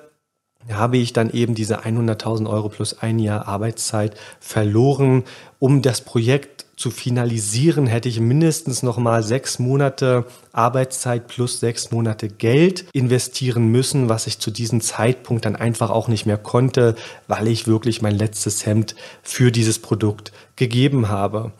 habe 0.70 0.98
ich 0.98 1.12
dann 1.12 1.30
eben 1.30 1.54
diese 1.54 1.80
100.000 1.80 2.48
Euro 2.48 2.68
plus 2.68 2.98
ein 2.98 3.18
Jahr 3.18 3.48
Arbeitszeit 3.48 4.14
verloren, 4.40 5.24
um 5.58 5.82
das 5.82 6.02
Projekt 6.02 6.66
zu 6.80 6.90
finalisieren, 6.90 7.86
hätte 7.86 8.08
ich 8.08 8.20
mindestens 8.20 8.82
noch 8.82 8.96
mal 8.96 9.22
sechs 9.22 9.58
Monate 9.58 10.24
Arbeitszeit 10.52 11.28
plus 11.28 11.60
sechs 11.60 11.90
Monate 11.90 12.28
Geld 12.30 12.86
investieren 12.94 13.68
müssen, 13.68 14.08
was 14.08 14.26
ich 14.26 14.38
zu 14.38 14.50
diesem 14.50 14.80
Zeitpunkt 14.80 15.44
dann 15.44 15.56
einfach 15.56 15.90
auch 15.90 16.08
nicht 16.08 16.24
mehr 16.24 16.38
konnte, 16.38 16.96
weil 17.28 17.48
ich 17.48 17.66
wirklich 17.66 18.00
mein 18.00 18.16
letztes 18.16 18.64
Hemd 18.64 18.96
für 19.22 19.52
dieses 19.52 19.78
Produkt 19.78 20.32
gegeben 20.56 21.10
habe. 21.10 21.52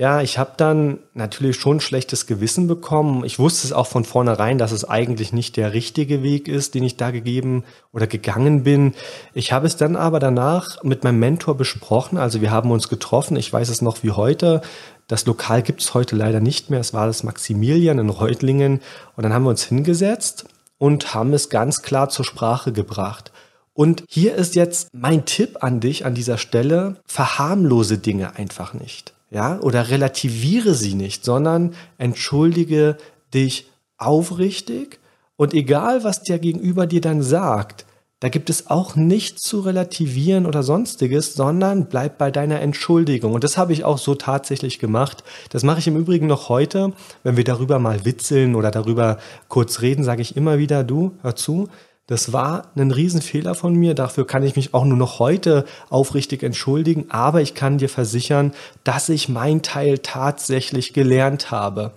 Ja, 0.00 0.22
ich 0.22 0.38
habe 0.38 0.52
dann 0.56 1.00
natürlich 1.12 1.56
schon 1.56 1.78
schlechtes 1.78 2.26
Gewissen 2.26 2.66
bekommen. 2.66 3.22
Ich 3.22 3.38
wusste 3.38 3.66
es 3.66 3.74
auch 3.74 3.86
von 3.86 4.04
vornherein, 4.04 4.56
dass 4.56 4.72
es 4.72 4.88
eigentlich 4.88 5.34
nicht 5.34 5.58
der 5.58 5.74
richtige 5.74 6.22
Weg 6.22 6.48
ist, 6.48 6.74
den 6.74 6.84
ich 6.84 6.96
da 6.96 7.10
gegeben 7.10 7.64
oder 7.92 8.06
gegangen 8.06 8.62
bin. 8.62 8.94
Ich 9.34 9.52
habe 9.52 9.66
es 9.66 9.76
dann 9.76 9.96
aber 9.96 10.18
danach 10.18 10.82
mit 10.82 11.04
meinem 11.04 11.18
Mentor 11.18 11.54
besprochen. 11.54 12.16
Also 12.16 12.40
wir 12.40 12.50
haben 12.50 12.70
uns 12.70 12.88
getroffen. 12.88 13.36
Ich 13.36 13.52
weiß 13.52 13.68
es 13.68 13.82
noch 13.82 14.02
wie 14.02 14.12
heute. 14.12 14.62
Das 15.06 15.26
Lokal 15.26 15.60
gibt 15.60 15.82
es 15.82 15.92
heute 15.92 16.16
leider 16.16 16.40
nicht 16.40 16.70
mehr. 16.70 16.80
Es 16.80 16.94
war 16.94 17.06
das 17.06 17.22
Maximilian 17.22 17.98
in 17.98 18.08
Reutlingen. 18.08 18.80
Und 19.16 19.22
dann 19.22 19.34
haben 19.34 19.42
wir 19.42 19.50
uns 19.50 19.64
hingesetzt 19.64 20.46
und 20.78 21.12
haben 21.12 21.34
es 21.34 21.50
ganz 21.50 21.82
klar 21.82 22.08
zur 22.08 22.24
Sprache 22.24 22.72
gebracht. 22.72 23.32
Und 23.74 24.04
hier 24.08 24.34
ist 24.34 24.54
jetzt 24.54 24.88
mein 24.94 25.26
Tipp 25.26 25.58
an 25.60 25.80
dich 25.80 26.06
an 26.06 26.14
dieser 26.14 26.38
Stelle. 26.38 26.96
Verharmlose 27.04 27.98
Dinge 27.98 28.36
einfach 28.36 28.72
nicht 28.72 29.12
ja, 29.30 29.58
oder 29.60 29.88
relativiere 29.88 30.74
sie 30.74 30.94
nicht, 30.94 31.24
sondern 31.24 31.74
entschuldige 31.98 32.96
dich 33.32 33.70
aufrichtig 33.96 34.98
und 35.36 35.54
egal, 35.54 36.04
was 36.04 36.22
der 36.22 36.38
Gegenüber 36.38 36.86
dir 36.86 37.00
dann 37.00 37.22
sagt, 37.22 37.86
da 38.20 38.28
gibt 38.28 38.50
es 38.50 38.68
auch 38.68 38.96
nichts 38.96 39.42
zu 39.42 39.60
relativieren 39.60 40.44
oder 40.44 40.62
sonstiges, 40.62 41.32
sondern 41.32 41.86
bleib 41.86 42.18
bei 42.18 42.30
deiner 42.30 42.60
Entschuldigung. 42.60 43.32
Und 43.32 43.44
das 43.44 43.56
habe 43.56 43.72
ich 43.72 43.82
auch 43.82 43.96
so 43.96 44.14
tatsächlich 44.14 44.78
gemacht. 44.78 45.24
Das 45.48 45.62
mache 45.62 45.78
ich 45.78 45.86
im 45.86 45.96
Übrigen 45.96 46.26
noch 46.26 46.50
heute, 46.50 46.92
wenn 47.22 47.38
wir 47.38 47.44
darüber 47.44 47.78
mal 47.78 48.04
witzeln 48.04 48.56
oder 48.56 48.70
darüber 48.70 49.16
kurz 49.48 49.80
reden, 49.80 50.04
sage 50.04 50.20
ich 50.20 50.36
immer 50.36 50.58
wieder, 50.58 50.84
du, 50.84 51.12
hör 51.22 51.34
zu, 51.34 51.70
das 52.10 52.32
war 52.32 52.72
ein 52.74 52.90
Riesenfehler 52.90 53.54
von 53.54 53.76
mir. 53.76 53.94
Dafür 53.94 54.26
kann 54.26 54.42
ich 54.42 54.56
mich 54.56 54.74
auch 54.74 54.84
nur 54.84 54.98
noch 54.98 55.20
heute 55.20 55.64
aufrichtig 55.90 56.42
entschuldigen. 56.42 57.06
Aber 57.08 57.40
ich 57.40 57.54
kann 57.54 57.78
dir 57.78 57.88
versichern, 57.88 58.52
dass 58.82 59.08
ich 59.08 59.28
mein 59.28 59.62
Teil 59.62 59.98
tatsächlich 59.98 60.92
gelernt 60.92 61.52
habe. 61.52 61.92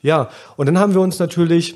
Ja, 0.00 0.30
und 0.56 0.64
dann 0.64 0.78
haben 0.78 0.94
wir 0.94 1.02
uns 1.02 1.18
natürlich 1.18 1.74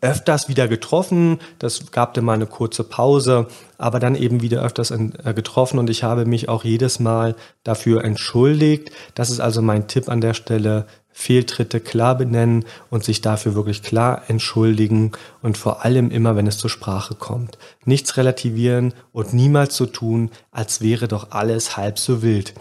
öfters 0.00 0.48
wieder 0.48 0.66
getroffen. 0.66 1.38
Das 1.60 1.92
gab 1.92 2.14
dann 2.14 2.24
mal 2.24 2.32
eine 2.32 2.46
kurze 2.46 2.82
Pause, 2.82 3.46
aber 3.78 4.00
dann 4.00 4.16
eben 4.16 4.42
wieder 4.42 4.64
öfters 4.64 4.90
äh, 4.90 5.32
getroffen 5.32 5.78
und 5.78 5.88
ich 5.88 6.02
habe 6.02 6.26
mich 6.26 6.48
auch 6.48 6.64
jedes 6.64 6.98
Mal 6.98 7.36
dafür 7.62 8.02
entschuldigt. 8.02 8.90
Das 9.14 9.30
ist 9.30 9.38
also 9.38 9.62
mein 9.62 9.86
Tipp 9.86 10.08
an 10.08 10.20
der 10.20 10.34
Stelle. 10.34 10.86
Fehltritte 11.18 11.80
klar 11.80 12.14
benennen 12.14 12.66
und 12.90 13.02
sich 13.02 13.22
dafür 13.22 13.54
wirklich 13.54 13.82
klar 13.82 14.24
entschuldigen 14.28 15.12
und 15.40 15.56
vor 15.56 15.82
allem 15.82 16.10
immer, 16.10 16.36
wenn 16.36 16.46
es 16.46 16.58
zur 16.58 16.68
Sprache 16.68 17.14
kommt. 17.14 17.56
Nichts 17.86 18.18
relativieren 18.18 18.92
und 19.12 19.32
niemals 19.32 19.76
so 19.76 19.86
tun, 19.86 20.30
als 20.52 20.82
wäre 20.82 21.08
doch 21.08 21.30
alles 21.30 21.78
halb 21.78 21.98
so 21.98 22.20
wild. 22.20 22.52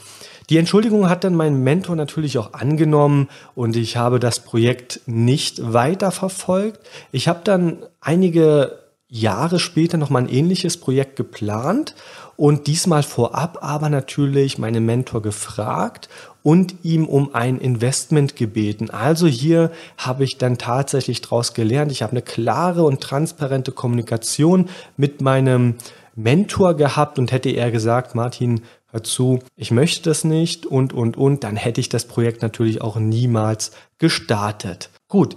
Die 0.49 0.57
Entschuldigung 0.57 1.09
hat 1.09 1.25
dann 1.25 1.35
mein 1.35 1.63
Mentor 1.63 1.97
natürlich 1.97 2.37
auch 2.37 2.53
angenommen 2.53 3.27
und 3.55 3.75
ich 3.75 3.97
habe 3.97 4.21
das 4.21 4.39
Projekt 4.39 5.01
nicht 5.05 5.73
weiter 5.73 6.11
verfolgt. 6.11 6.79
Ich 7.11 7.27
habe 7.27 7.41
dann 7.43 7.85
einige 7.99 8.79
Jahre 9.09 9.59
später 9.59 9.97
noch 9.97 10.09
mal 10.09 10.19
ein 10.19 10.29
ähnliches 10.29 10.77
Projekt 10.77 11.17
geplant 11.17 11.93
und 12.37 12.67
diesmal 12.67 13.03
vorab 13.03 13.59
aber 13.61 13.89
natürlich 13.89 14.57
meinen 14.57 14.85
Mentor 14.85 15.21
gefragt 15.21 16.09
und 16.45 16.75
ihm 16.83 17.07
um 17.07 17.33
ein 17.33 17.57
Investment 17.57 18.35
gebeten. 18.35 18.91
Also 18.91 19.25
hier 19.25 19.71
habe 19.97 20.23
ich 20.23 20.37
dann 20.37 20.59
tatsächlich 20.59 21.21
daraus 21.21 21.55
gelernt. 21.55 21.91
Ich 21.91 22.03
habe 22.03 22.11
eine 22.11 22.21
klare 22.21 22.83
und 22.83 23.01
transparente 23.01 23.71
Kommunikation 23.71 24.69
mit 24.95 25.21
meinem 25.21 25.73
Mentor 26.15 26.75
gehabt 26.75 27.17
und 27.17 27.31
hätte 27.31 27.49
er 27.49 27.71
gesagt, 27.71 28.13
Martin, 28.13 28.61
hör 28.91 29.03
zu, 29.03 29.39
ich 29.55 29.71
möchte 29.71 30.07
das 30.07 30.23
nicht 30.23 30.67
und, 30.67 30.93
und, 30.93 31.17
und, 31.17 31.43
dann 31.43 31.55
hätte 31.55 31.81
ich 31.81 31.89
das 31.89 32.05
Projekt 32.05 32.43
natürlich 32.43 32.79
auch 32.79 32.97
niemals 32.97 33.71
gestartet. 33.97 34.91
Gut. 35.07 35.35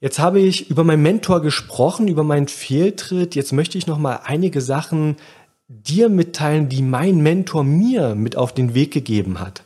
Jetzt 0.00 0.18
habe 0.18 0.40
ich 0.40 0.70
über 0.70 0.82
meinen 0.82 1.02
Mentor 1.02 1.40
gesprochen, 1.40 2.08
über 2.08 2.24
meinen 2.24 2.48
Fehltritt. 2.48 3.36
Jetzt 3.36 3.52
möchte 3.52 3.78
ich 3.78 3.86
noch 3.86 3.98
mal 3.98 4.20
einige 4.24 4.60
Sachen 4.60 5.16
dir 5.68 6.08
mitteilen, 6.08 6.68
die 6.68 6.82
mein 6.82 7.18
Mentor 7.18 7.62
mir 7.62 8.16
mit 8.16 8.34
auf 8.34 8.52
den 8.52 8.74
Weg 8.74 8.92
gegeben 8.92 9.38
hat. 9.38 9.62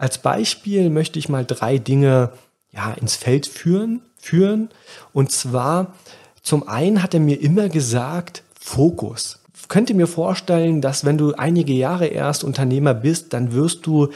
Als 0.00 0.16
Beispiel 0.16 0.88
möchte 0.88 1.18
ich 1.18 1.28
mal 1.28 1.44
drei 1.44 1.76
Dinge 1.76 2.30
ja, 2.72 2.90
ins 2.92 3.16
Feld 3.16 3.46
führen, 3.46 4.00
führen. 4.16 4.70
Und 5.12 5.30
zwar, 5.30 5.94
zum 6.42 6.66
einen 6.66 7.02
hat 7.02 7.12
er 7.12 7.20
mir 7.20 7.38
immer 7.38 7.68
gesagt, 7.68 8.42
Fokus. 8.58 9.40
Ich 9.60 9.68
könnte 9.68 9.92
mir 9.92 10.06
vorstellen, 10.06 10.80
dass 10.80 11.04
wenn 11.04 11.18
du 11.18 11.34
einige 11.34 11.74
Jahre 11.74 12.06
erst 12.06 12.44
Unternehmer 12.44 12.94
bist, 12.94 13.34
dann 13.34 13.52
wirst 13.52 13.84
du 13.86 14.08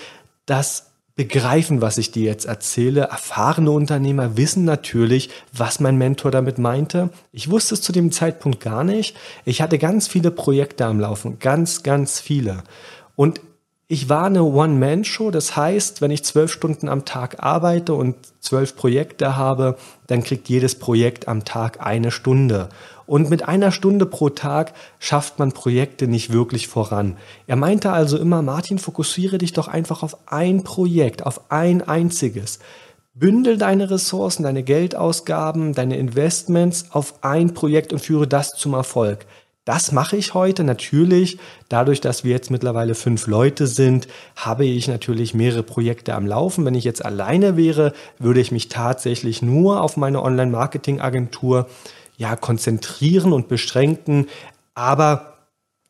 das 0.47 0.87
begreifen, 1.17 1.83
was 1.83 1.99
ich 1.99 2.11
dir 2.11 2.25
jetzt 2.25 2.47
erzähle. 2.47 3.03
Erfahrene 3.03 3.71
Unternehmer 3.71 4.39
wissen 4.39 4.65
natürlich, 4.65 5.29
was 5.53 5.81
mein 5.81 5.99
Mentor 5.99 6.31
damit 6.31 6.59
meinte. 6.59 7.11
Ich 7.31 7.51
wusste 7.51 7.75
es 7.75 7.83
zu 7.83 7.93
dem 7.93 8.11
Zeitpunkt 8.11 8.61
gar 8.61 8.85
nicht. 8.85 9.15
Ich 9.45 9.61
hatte 9.61 9.77
ganz 9.77 10.09
viele 10.09 10.31
Projekte 10.31 10.87
am 10.87 10.99
Laufen, 10.99 11.39
ganz, 11.41 11.83
ganz 11.83 12.21
viele. 12.21 12.65
Und 13.17 13.43
ich 13.87 14.09
war 14.09 14.25
eine 14.25 14.45
One-Man-Show, 14.45 15.31
das 15.31 15.57
heißt, 15.57 16.01
wenn 16.01 16.11
ich 16.11 16.25
zwölf 16.25 16.51
Stunden 16.51 16.89
am 16.89 17.05
Tag 17.05 17.43
arbeite 17.43 17.93
und 17.93 18.17
zwölf 18.41 18.77
Projekte 18.77 19.37
habe, 19.37 19.77
dann 20.07 20.25
kriegt 20.25 20.49
jedes 20.49 20.79
Projekt 20.79 21.29
am 21.29 21.45
Tag 21.45 21.85
eine 21.85 22.11
Stunde. 22.11 22.71
Und 23.07 23.29
mit 23.29 23.47
einer 23.47 23.73
Stunde 23.73 24.07
pro 24.07 24.31
Tag 24.31 24.73
schafft 24.99 25.39
man 25.39 25.53
Projekte 25.53 26.09
nicht 26.09 26.33
wirklich 26.33 26.69
voran. 26.69 27.19
Er 27.47 27.57
meinte 27.57 27.93
also 27.93 28.17
immer, 28.17 28.41
Martin, 28.41 28.79
fokussiere 28.79 29.37
dich 29.37 29.53
doch 29.53 29.69
einfach 29.69 30.03
auf 30.03 30.17
ein 30.27 30.65
Projekt, 30.65 31.27
auf 31.27 31.51
ein 31.51 31.87
einziges. 31.87 32.61
Bündel 33.13 33.59
deine 33.59 33.91
Ressourcen, 33.91 34.43
deine 34.45 34.63
Geldausgaben, 34.63 35.75
deine 35.75 35.99
Investments 35.99 36.87
auf 36.91 37.23
ein 37.23 37.53
Projekt 37.53 37.93
und 37.93 37.99
führe 37.99 38.27
das 38.27 38.53
zum 38.53 38.73
Erfolg. 38.73 39.27
Das 39.65 39.93
mache 39.93 40.17
ich 40.17 40.35
heute 40.35 40.63
natürlich. 40.63 41.39
Dadurch, 41.71 42.03
dass 42.03 42.23
wir 42.23 42.33
jetzt 42.33 42.51
mittlerweile 42.51 42.95
fünf 42.95 43.27
Leute 43.27 43.67
sind, 43.67 44.09
habe 44.37 44.67
ich 44.67 44.89
natürlich 44.89 45.33
mehrere 45.33 45.63
Projekte 45.63 46.15
am 46.15 46.27
Laufen. 46.27 46.67
Wenn 46.67 46.75
ich 46.75 46.85
jetzt 46.85 47.05
alleine 47.05 47.57
wäre, 47.57 47.95
würde 48.19 48.41
ich 48.41 48.53
mich 48.53 48.69
tatsächlich 48.69 49.41
nur 49.41 49.81
auf 49.81 49.97
meine 49.97 50.23
Online-Marketing-Agentur 50.23 51.67
ja, 52.19 52.37
konzentrieren 52.37 53.33
und 53.33 53.49
beschränken. 53.49 54.27
Aber 54.75 55.39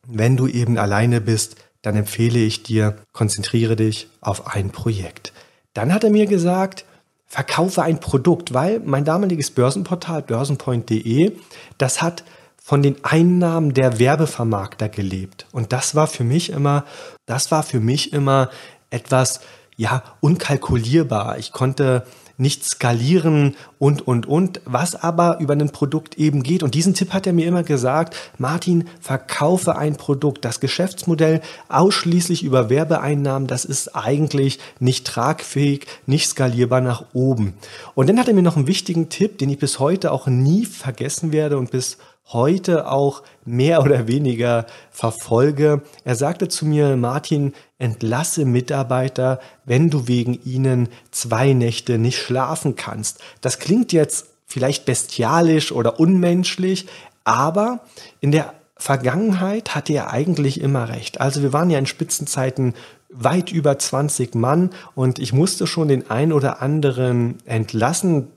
wenn 0.07 0.37
du 0.37 0.47
eben 0.47 0.77
alleine 0.77 1.19
bist, 1.19 1.57
dann 1.81 1.97
empfehle 1.97 2.39
ich 2.39 2.63
dir, 2.63 2.95
konzentriere 3.11 3.75
dich 3.75 4.07
auf 4.21 4.55
ein 4.55 4.69
Projekt. 4.69 5.33
Dann 5.73 5.93
hat 5.93 6.05
er 6.05 6.11
mir 6.11 6.27
gesagt, 6.27 6.85
verkaufe 7.27 7.83
ein 7.83 7.99
Produkt, 7.99 8.53
weil 8.53 8.79
mein 8.79 9.03
damaliges 9.03 9.51
Börsenportal 9.51 10.21
börsenpoint.de, 10.21 11.33
das 11.77 12.01
hat 12.01 12.23
von 12.65 12.81
den 12.81 12.95
Einnahmen 13.05 13.75
der 13.75 13.99
Werbevermarkter 13.99 14.89
gelebt. 14.89 15.45
Und 15.51 15.71
das 15.71 15.93
war 15.93 16.07
für 16.07 16.23
mich 16.23 16.51
immer, 16.51 16.83
das 17.27 17.51
war 17.51 17.61
für 17.61 17.79
mich 17.79 18.11
immer 18.11 18.49
etwas, 18.89 19.41
ja, 19.75 20.01
unkalkulierbar. 20.19 21.37
Ich 21.37 21.51
konnte 21.51 22.07
nicht 22.37 22.65
skalieren 22.65 23.55
und, 23.77 24.07
und, 24.07 24.25
und, 24.25 24.61
was 24.65 24.95
aber 24.95 25.37
über 25.39 25.53
ein 25.53 25.69
Produkt 25.69 26.17
eben 26.17 26.41
geht. 26.41 26.63
Und 26.63 26.73
diesen 26.73 26.95
Tipp 26.95 27.13
hat 27.13 27.27
er 27.27 27.33
mir 27.33 27.45
immer 27.45 27.61
gesagt, 27.61 28.15
Martin, 28.39 28.85
verkaufe 28.99 29.77
ein 29.77 29.95
Produkt. 29.95 30.43
Das 30.43 30.59
Geschäftsmodell 30.59 31.41
ausschließlich 31.69 32.43
über 32.43 32.71
Werbeeinnahmen, 32.71 33.47
das 33.47 33.63
ist 33.63 33.95
eigentlich 33.95 34.57
nicht 34.79 35.05
tragfähig, 35.05 35.85
nicht 36.07 36.27
skalierbar 36.27 36.81
nach 36.81 37.05
oben. 37.13 37.53
Und 37.93 38.09
dann 38.09 38.19
hat 38.19 38.27
er 38.27 38.33
mir 38.33 38.41
noch 38.41 38.57
einen 38.57 38.67
wichtigen 38.67 39.09
Tipp, 39.09 39.37
den 39.37 39.51
ich 39.51 39.59
bis 39.59 39.77
heute 39.77 40.11
auch 40.11 40.25
nie 40.25 40.65
vergessen 40.65 41.31
werde 41.31 41.59
und 41.59 41.69
bis 41.69 41.99
heute 42.27 42.91
auch 42.91 43.23
mehr 43.45 43.83
oder 43.83 44.07
weniger 44.07 44.65
verfolge. 44.89 45.81
Er 46.03 46.15
sagte 46.15 46.47
zu 46.47 46.65
mir, 46.65 46.95
Martin, 46.97 47.53
entlasse 47.77 48.45
Mitarbeiter, 48.45 49.39
wenn 49.65 49.89
du 49.89 50.07
wegen 50.07 50.39
ihnen 50.43 50.89
zwei 51.11 51.53
Nächte 51.53 51.97
nicht 51.97 52.17
schlafen 52.17 52.75
kannst. 52.75 53.19
Das 53.41 53.59
klingt 53.59 53.93
jetzt 53.93 54.27
vielleicht 54.47 54.85
bestialisch 54.85 55.71
oder 55.71 55.99
unmenschlich, 55.99 56.87
aber 57.23 57.81
in 58.21 58.31
der 58.31 58.53
Vergangenheit 58.77 59.73
hatte 59.73 59.93
er 59.93 60.11
eigentlich 60.11 60.59
immer 60.59 60.89
recht. 60.89 61.21
Also 61.21 61.41
wir 61.41 61.53
waren 61.53 61.69
ja 61.69 61.79
in 61.79 61.85
Spitzenzeiten 61.85 62.73
weit 63.09 63.51
über 63.51 63.79
20 63.79 64.35
Mann 64.35 64.71
und 64.93 65.19
ich 65.19 65.31
musste 65.31 65.67
schon 65.67 65.87
den 65.87 66.09
ein 66.09 66.33
oder 66.33 66.61
anderen 66.61 67.37
entlassen, 67.45 68.27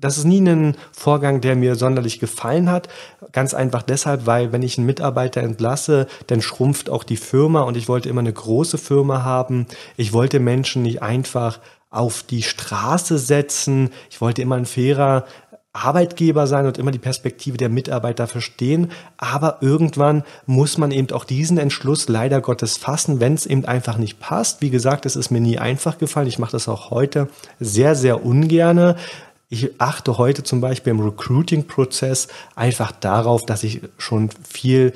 das 0.00 0.18
ist 0.18 0.24
nie 0.24 0.40
ein 0.40 0.76
Vorgang, 0.92 1.40
der 1.40 1.56
mir 1.56 1.74
sonderlich 1.74 2.20
gefallen 2.20 2.70
hat. 2.70 2.88
Ganz 3.32 3.54
einfach 3.54 3.82
deshalb, 3.82 4.26
weil 4.26 4.52
wenn 4.52 4.62
ich 4.62 4.78
einen 4.78 4.86
Mitarbeiter 4.86 5.42
entlasse, 5.42 6.06
dann 6.28 6.42
schrumpft 6.42 6.88
auch 6.90 7.04
die 7.04 7.16
Firma 7.16 7.62
und 7.62 7.76
ich 7.76 7.88
wollte 7.88 8.08
immer 8.08 8.20
eine 8.20 8.32
große 8.32 8.78
Firma 8.78 9.24
haben. 9.24 9.66
Ich 9.96 10.12
wollte 10.12 10.40
Menschen 10.40 10.82
nicht 10.82 11.02
einfach 11.02 11.60
auf 11.90 12.22
die 12.22 12.42
Straße 12.42 13.18
setzen. 13.18 13.90
Ich 14.10 14.20
wollte 14.20 14.42
immer 14.42 14.56
ein 14.56 14.66
fairer 14.66 15.24
Arbeitgeber 15.72 16.46
sein 16.46 16.66
und 16.66 16.78
immer 16.78 16.90
die 16.90 16.98
Perspektive 16.98 17.56
der 17.56 17.68
Mitarbeiter 17.68 18.26
verstehen. 18.26 18.90
Aber 19.16 19.58
irgendwann 19.60 20.24
muss 20.46 20.78
man 20.78 20.90
eben 20.90 21.10
auch 21.12 21.24
diesen 21.24 21.58
Entschluss 21.58 22.08
leider 22.08 22.40
Gottes 22.40 22.76
fassen, 22.76 23.20
wenn 23.20 23.34
es 23.34 23.46
eben 23.46 23.64
einfach 23.64 23.96
nicht 23.96 24.18
passt. 24.18 24.60
Wie 24.60 24.70
gesagt, 24.70 25.06
es 25.06 25.14
ist 25.14 25.30
mir 25.30 25.40
nie 25.40 25.58
einfach 25.58 25.98
gefallen. 25.98 26.26
Ich 26.26 26.38
mache 26.38 26.52
das 26.52 26.68
auch 26.68 26.90
heute 26.90 27.28
sehr, 27.60 27.94
sehr 27.94 28.24
ungerne. 28.24 28.96
Ich 29.50 29.80
achte 29.80 30.18
heute 30.18 30.42
zum 30.42 30.60
Beispiel 30.60 30.90
im 30.90 31.00
Recruiting-Prozess 31.00 32.28
einfach 32.54 32.92
darauf, 32.92 33.46
dass 33.46 33.62
ich 33.62 33.80
schon 33.96 34.28
viel, 34.46 34.92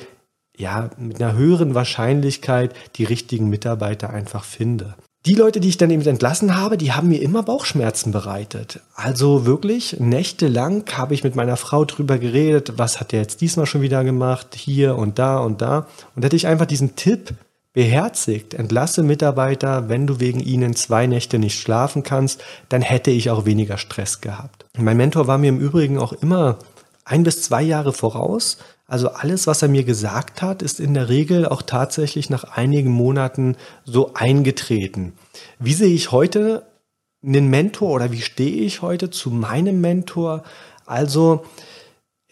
ja, 0.57 0.91
mit 0.99 1.23
einer 1.23 1.35
höheren 1.35 1.75
Wahrscheinlichkeit 1.75 2.75
die 2.97 3.05
richtigen 3.05 3.49
Mitarbeiter 3.49 4.11
einfach 4.11 4.45
finde. 4.45 4.95
Die 5.25 5.35
Leute, 5.35 5.61
die 5.61 5.69
ich 5.69 5.77
dann 5.77 5.91
eben 5.91 6.05
entlassen 6.05 6.57
habe, 6.57 6.77
die 6.77 6.93
haben 6.93 7.09
mir 7.09 7.23
immer 7.23 7.45
Bauchschmerzen 7.45 8.11
bereitet. 8.11 8.81
Also 8.95 9.47
wirklich, 9.47 10.01
nächtelang 10.01 10.85
habe 10.93 11.15
ich 11.15 11.23
mit 11.23 11.37
meiner 11.37 11.57
Frau 11.57 11.85
drüber 11.85 12.19
geredet, 12.19 12.73
was 12.77 12.99
hat 12.99 13.13
der 13.13 13.21
jetzt 13.21 13.41
diesmal 13.41 13.67
schon 13.67 13.83
wieder 13.83 14.03
gemacht, 14.03 14.57
hier 14.57 14.97
und 14.97 15.21
da 15.21 15.39
und 15.39 15.63
da. 15.63 15.87
Und 16.17 16.25
hätte 16.25 16.35
ich 16.37 16.49
einfach 16.49 16.67
diesen 16.67 16.97
Tipp 16.97 17.35
beherzigt, 17.73 18.55
entlasse 18.55 19.03
Mitarbeiter, 19.03 19.89
wenn 19.89 20.07
du 20.07 20.21
wegen 20.21 20.41
ihnen 20.41 20.77
zwei 20.77 21.07
Nächte 21.07 21.39
nicht 21.39 21.59
schlafen 21.59 22.03
kannst, 22.03 22.43
dann 22.69 22.83
hätte 22.83 23.11
ich 23.11 23.31
auch 23.31 23.47
weniger 23.47 23.79
Stress 23.79 24.21
gehabt. 24.21 24.67
Mein 24.77 24.97
Mentor 24.97 25.27
war 25.27 25.39
mir 25.39 25.49
im 25.49 25.61
Übrigen 25.61 25.99
auch 25.99 26.13
immer 26.13 26.59
ein 27.05 27.23
bis 27.23 27.43
zwei 27.43 27.63
Jahre 27.63 27.93
voraus. 27.93 28.59
Also 28.87 29.09
alles, 29.09 29.47
was 29.47 29.63
er 29.63 29.69
mir 29.69 29.85
gesagt 29.85 30.43
hat, 30.43 30.61
ist 30.61 30.81
in 30.81 30.95
der 30.95 31.09
Regel 31.09 31.47
auch 31.47 31.63
tatsächlich 31.63 32.29
nach 32.29 32.45
einigen 32.45 32.91
Monaten 32.91 33.57
so 33.85 34.13
eingetreten. 34.15 35.15
Wie 35.59 35.73
sehe 35.73 35.95
ich 35.95 36.13
heute 36.13 36.67
einen 37.25 37.49
Mentor 37.49 37.91
oder 37.91 38.13
wie 38.13 38.21
stehe 38.21 38.63
ich 38.65 38.83
heute 38.83 39.11
zu 39.11 39.31
meinem 39.31 39.81
Mentor? 39.81 40.43
Also 40.85 41.45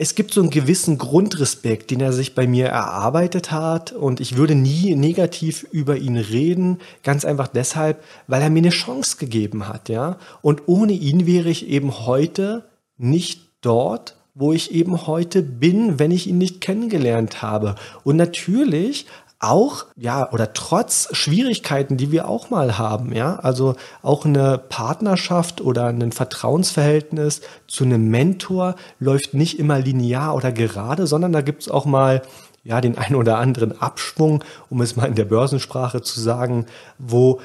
es 0.01 0.15
gibt 0.15 0.33
so 0.33 0.41
einen 0.41 0.49
gewissen 0.49 0.97
Grundrespekt, 0.97 1.91
den 1.91 2.01
er 2.01 2.15
sich 2.15 2.35
bei 2.35 2.47
mir 2.47 2.69
erarbeitet 2.69 3.53
hat 3.53 3.93
und 3.93 4.19
ich 4.21 4.35
würde 4.35 4.55
nie 4.55 4.95
negativ 4.95 5.67
über 5.73 5.99
ihn 5.99 6.17
reden, 6.17 6.79
ganz 7.03 7.27
einfach 7.27 7.49
deshalb, 7.49 8.03
weil 8.27 8.41
er 8.41 8.49
mir 8.49 8.61
eine 8.61 8.71
Chance 8.71 9.19
gegeben 9.19 9.69
hat, 9.69 9.91
ja? 9.91 10.17
Und 10.41 10.63
ohne 10.65 10.95
ihn 10.95 11.27
wäre 11.27 11.51
ich 11.51 11.69
eben 11.69 12.07
heute 12.07 12.65
nicht 12.97 13.43
dort, 13.61 14.17
wo 14.35 14.55
ich 14.55 14.73
eben 14.73 15.07
heute 15.07 15.43
bin, 15.43 15.99
wenn 15.99 16.13
ich 16.13 16.27
ihn 16.27 16.39
nicht 16.39 16.63
kennengelernt 16.63 17.43
habe. 17.43 17.75
Und 18.03 18.17
natürlich 18.17 19.05
auch, 19.41 19.87
ja, 19.97 20.31
oder 20.33 20.53
trotz 20.53 21.09
Schwierigkeiten, 21.13 21.97
die 21.97 22.13
wir 22.13 22.29
auch 22.29 22.51
mal 22.51 22.77
haben, 22.79 23.13
ja, 23.15 23.37
also 23.37 23.75
auch 24.03 24.27
eine 24.27 24.59
Partnerschaft 24.59 25.63
oder 25.63 25.87
ein 25.87 26.13
Vertrauensverhältnis 26.13 27.41
zu 27.67 27.85
einem 27.85 28.09
Mentor 28.11 28.77
läuft 28.99 29.33
nicht 29.33 29.59
immer 29.59 29.79
linear 29.79 30.35
oder 30.35 30.53
gerade, 30.53 31.07
sondern 31.07 31.33
da 31.33 31.41
gibt 31.41 31.63
es 31.63 31.71
auch 31.71 31.87
mal 31.87 32.23
ja, 32.63 32.83
den 32.83 32.99
einen 32.99 33.15
oder 33.15 33.39
anderen 33.39 33.81
Abschwung, 33.81 34.45
um 34.69 34.83
es 34.83 34.95
mal 34.95 35.07
in 35.07 35.15
der 35.15 35.25
Börsensprache 35.25 36.03
zu 36.03 36.21
sagen, 36.21 36.67
wo 36.99 37.41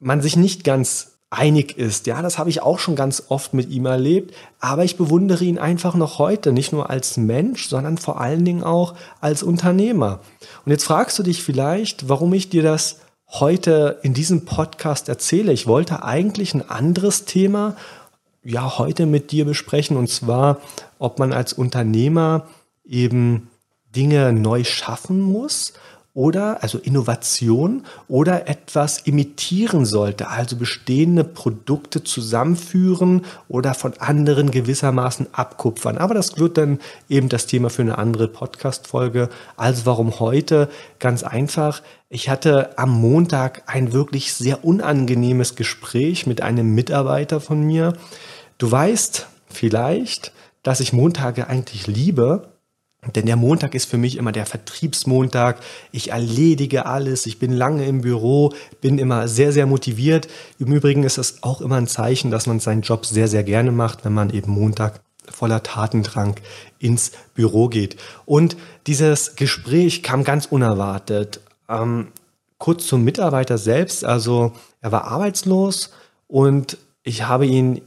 man 0.00 0.20
sich 0.20 0.36
nicht 0.36 0.64
ganz 0.64 1.09
einig 1.30 1.78
ist. 1.78 2.08
Ja, 2.08 2.22
das 2.22 2.38
habe 2.38 2.50
ich 2.50 2.60
auch 2.60 2.80
schon 2.80 2.96
ganz 2.96 3.22
oft 3.28 3.54
mit 3.54 3.70
ihm 3.70 3.86
erlebt, 3.86 4.34
aber 4.58 4.84
ich 4.84 4.96
bewundere 4.96 5.44
ihn 5.44 5.58
einfach 5.58 5.94
noch 5.94 6.18
heute, 6.18 6.52
nicht 6.52 6.72
nur 6.72 6.90
als 6.90 7.16
Mensch, 7.16 7.68
sondern 7.68 7.98
vor 7.98 8.20
allen 8.20 8.44
Dingen 8.44 8.64
auch 8.64 8.94
als 9.20 9.44
Unternehmer. 9.44 10.20
Und 10.64 10.72
jetzt 10.72 10.84
fragst 10.84 11.18
du 11.18 11.22
dich 11.22 11.42
vielleicht, 11.42 12.08
warum 12.08 12.32
ich 12.32 12.50
dir 12.50 12.64
das 12.64 12.98
heute 13.28 14.00
in 14.02 14.12
diesem 14.12 14.44
Podcast 14.44 15.08
erzähle. 15.08 15.52
Ich 15.52 15.68
wollte 15.68 16.02
eigentlich 16.02 16.52
ein 16.52 16.68
anderes 16.68 17.26
Thema 17.26 17.76
ja 18.42 18.78
heute 18.78 19.06
mit 19.06 19.30
dir 19.30 19.44
besprechen 19.44 19.96
und 19.96 20.08
zwar, 20.08 20.58
ob 20.98 21.20
man 21.20 21.32
als 21.32 21.52
Unternehmer 21.52 22.46
eben 22.84 23.50
Dinge 23.94 24.32
neu 24.32 24.64
schaffen 24.64 25.20
muss 25.20 25.74
oder 26.12 26.62
also 26.62 26.78
Innovation 26.78 27.84
oder 28.08 28.48
etwas 28.48 28.98
imitieren 28.98 29.84
sollte, 29.84 30.28
also 30.28 30.56
bestehende 30.56 31.22
Produkte 31.22 32.02
zusammenführen 32.02 33.24
oder 33.48 33.74
von 33.74 33.94
anderen 33.98 34.50
gewissermaßen 34.50 35.28
abkupfern. 35.32 35.98
Aber 35.98 36.14
das 36.14 36.38
wird 36.38 36.58
dann 36.58 36.80
eben 37.08 37.28
das 37.28 37.46
Thema 37.46 37.70
für 37.70 37.82
eine 37.82 37.98
andere 37.98 38.26
Podcast-Folge. 38.26 39.28
Also 39.56 39.86
warum 39.86 40.18
heute? 40.18 40.68
Ganz 40.98 41.22
einfach. 41.22 41.82
Ich 42.08 42.28
hatte 42.28 42.76
am 42.76 42.90
Montag 42.90 43.62
ein 43.66 43.92
wirklich 43.92 44.34
sehr 44.34 44.64
unangenehmes 44.64 45.54
Gespräch 45.54 46.26
mit 46.26 46.42
einem 46.42 46.74
Mitarbeiter 46.74 47.40
von 47.40 47.62
mir. 47.62 47.92
Du 48.58 48.70
weißt 48.70 49.28
vielleicht, 49.46 50.32
dass 50.64 50.80
ich 50.80 50.92
Montage 50.92 51.46
eigentlich 51.46 51.86
liebe, 51.86 52.48
denn 53.14 53.26
der 53.26 53.36
Montag 53.36 53.74
ist 53.74 53.86
für 53.86 53.96
mich 53.96 54.16
immer 54.16 54.30
der 54.30 54.44
Vertriebsmontag. 54.44 55.60
Ich 55.90 56.10
erledige 56.10 56.84
alles. 56.84 57.24
Ich 57.24 57.38
bin 57.38 57.52
lange 57.52 57.86
im 57.86 58.02
Büro, 58.02 58.52
bin 58.80 58.98
immer 58.98 59.26
sehr, 59.26 59.52
sehr 59.52 59.66
motiviert. 59.66 60.28
Im 60.58 60.72
Übrigen 60.72 61.04
ist 61.04 61.16
es 61.16 61.42
auch 61.42 61.62
immer 61.62 61.76
ein 61.76 61.86
Zeichen, 61.86 62.30
dass 62.30 62.46
man 62.46 62.60
seinen 62.60 62.82
Job 62.82 63.06
sehr, 63.06 63.26
sehr 63.26 63.42
gerne 63.42 63.72
macht, 63.72 64.04
wenn 64.04 64.12
man 64.12 64.30
eben 64.30 64.52
Montag 64.52 65.00
voller 65.30 65.62
Tatendrang 65.62 66.36
ins 66.78 67.12
Büro 67.34 67.68
geht. 67.68 67.96
Und 68.26 68.56
dieses 68.86 69.36
Gespräch 69.36 70.02
kam 70.02 70.24
ganz 70.24 70.46
unerwartet. 70.46 71.40
Ähm, 71.68 72.08
kurz 72.58 72.86
zum 72.86 73.04
Mitarbeiter 73.04 73.56
selbst. 73.56 74.04
Also 74.04 74.52
er 74.82 74.92
war 74.92 75.04
arbeitslos 75.04 75.90
und 76.26 76.76
ich 77.02 77.22
habe 77.22 77.46
ihn 77.46 77.80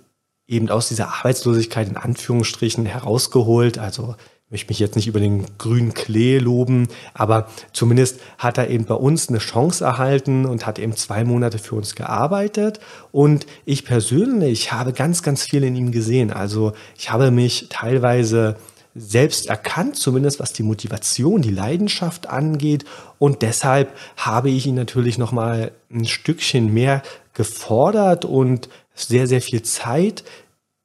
eben 0.47 0.69
aus 0.69 0.89
dieser 0.89 1.13
Arbeitslosigkeit 1.13 1.87
in 1.87 1.97
Anführungsstrichen 1.97 2.85
herausgeholt. 2.85 3.77
Also 3.77 4.15
möchte 4.53 4.69
mich 4.69 4.79
jetzt 4.79 4.95
nicht 4.95 5.07
über 5.07 5.19
den 5.19 5.45
grünen 5.57 5.95
Klee 5.95 6.37
loben, 6.37 6.87
aber 7.15 7.47
zumindest 7.73 8.19
hat 8.37 8.59
er 8.59 8.69
eben 8.69 8.85
bei 8.85 8.93
uns 8.93 9.27
eine 9.27 9.39
Chance 9.39 9.83
erhalten 9.83 10.45
und 10.45 10.67
hat 10.67 10.77
eben 10.77 10.95
zwei 10.95 11.23
Monate 11.23 11.57
für 11.57 11.73
uns 11.73 11.95
gearbeitet. 11.95 12.79
Und 13.11 13.47
ich 13.65 13.83
persönlich 13.83 14.71
habe 14.71 14.93
ganz, 14.93 15.23
ganz 15.23 15.43
viel 15.43 15.63
in 15.63 15.75
ihm 15.75 15.91
gesehen. 15.91 16.31
Also 16.31 16.73
ich 16.95 17.11
habe 17.11 17.31
mich 17.31 17.65
teilweise 17.69 18.55
selbst 18.93 19.47
erkannt, 19.47 19.95
zumindest 19.95 20.39
was 20.39 20.53
die 20.53 20.61
Motivation, 20.61 21.41
die 21.41 21.49
Leidenschaft 21.49 22.29
angeht. 22.29 22.85
Und 23.17 23.41
deshalb 23.41 23.91
habe 24.17 24.51
ich 24.51 24.67
ihn 24.67 24.75
natürlich 24.75 25.17
noch 25.17 25.31
mal 25.31 25.71
ein 25.91 26.05
Stückchen 26.05 26.71
mehr 26.71 27.01
gefordert 27.33 28.23
und 28.23 28.69
sehr, 28.93 29.25
sehr 29.25 29.41
viel 29.41 29.63
Zeit 29.63 30.23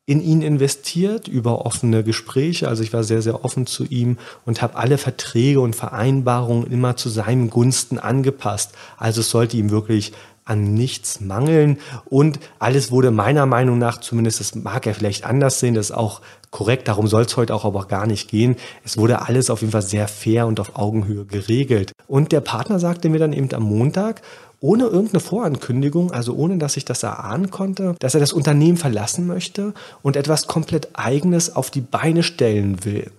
in 0.08 0.22
ihn 0.22 0.40
investiert 0.40 1.28
über 1.28 1.66
offene 1.66 2.02
Gespräche. 2.02 2.66
Also 2.66 2.82
ich 2.82 2.94
war 2.94 3.04
sehr, 3.04 3.20
sehr 3.20 3.44
offen 3.44 3.66
zu 3.66 3.84
ihm 3.84 4.16
und 4.46 4.62
habe 4.62 4.76
alle 4.76 4.96
Verträge 4.96 5.60
und 5.60 5.76
Vereinbarungen 5.76 6.72
immer 6.72 6.96
zu 6.96 7.10
seinen 7.10 7.50
Gunsten 7.50 7.98
angepasst. 7.98 8.72
Also 8.96 9.20
es 9.20 9.28
sollte 9.28 9.58
ihm 9.58 9.68
wirklich 9.68 10.14
an 10.46 10.72
nichts 10.72 11.20
mangeln 11.20 11.76
und 12.06 12.40
alles 12.58 12.90
wurde 12.90 13.10
meiner 13.10 13.44
Meinung 13.44 13.76
nach, 13.76 14.00
zumindest 14.00 14.40
das 14.40 14.54
mag 14.54 14.86
er 14.86 14.94
vielleicht 14.94 15.24
anders 15.24 15.60
sehen, 15.60 15.74
das 15.74 15.90
ist 15.90 15.96
auch 15.96 16.22
korrekt, 16.50 16.88
darum 16.88 17.06
soll 17.06 17.24
es 17.24 17.36
heute 17.36 17.54
auch 17.54 17.66
aber 17.66 17.84
gar 17.84 18.06
nicht 18.06 18.30
gehen. 18.30 18.56
Es 18.82 18.96
wurde 18.96 19.20
alles 19.28 19.50
auf 19.50 19.60
jeden 19.60 19.72
Fall 19.72 19.82
sehr 19.82 20.08
fair 20.08 20.46
und 20.46 20.58
auf 20.58 20.76
Augenhöhe 20.76 21.26
geregelt. 21.26 21.92
Und 22.06 22.32
der 22.32 22.40
Partner 22.40 22.78
sagte 22.78 23.10
mir 23.10 23.18
dann 23.18 23.34
eben 23.34 23.52
am 23.52 23.64
Montag, 23.64 24.22
ohne 24.60 24.84
irgendeine 24.84 25.20
Vorankündigung, 25.20 26.10
also 26.10 26.34
ohne 26.34 26.58
dass 26.58 26.76
ich 26.76 26.84
das 26.84 27.02
erahnen 27.02 27.50
konnte, 27.50 27.94
dass 28.00 28.14
er 28.14 28.20
das 28.20 28.32
Unternehmen 28.32 28.76
verlassen 28.76 29.26
möchte 29.26 29.74
und 30.02 30.16
etwas 30.16 30.46
komplett 30.46 30.88
eigenes 30.94 31.54
auf 31.54 31.70
die 31.70 31.80
Beine 31.80 32.22
stellen 32.22 32.84
will. 32.84 33.10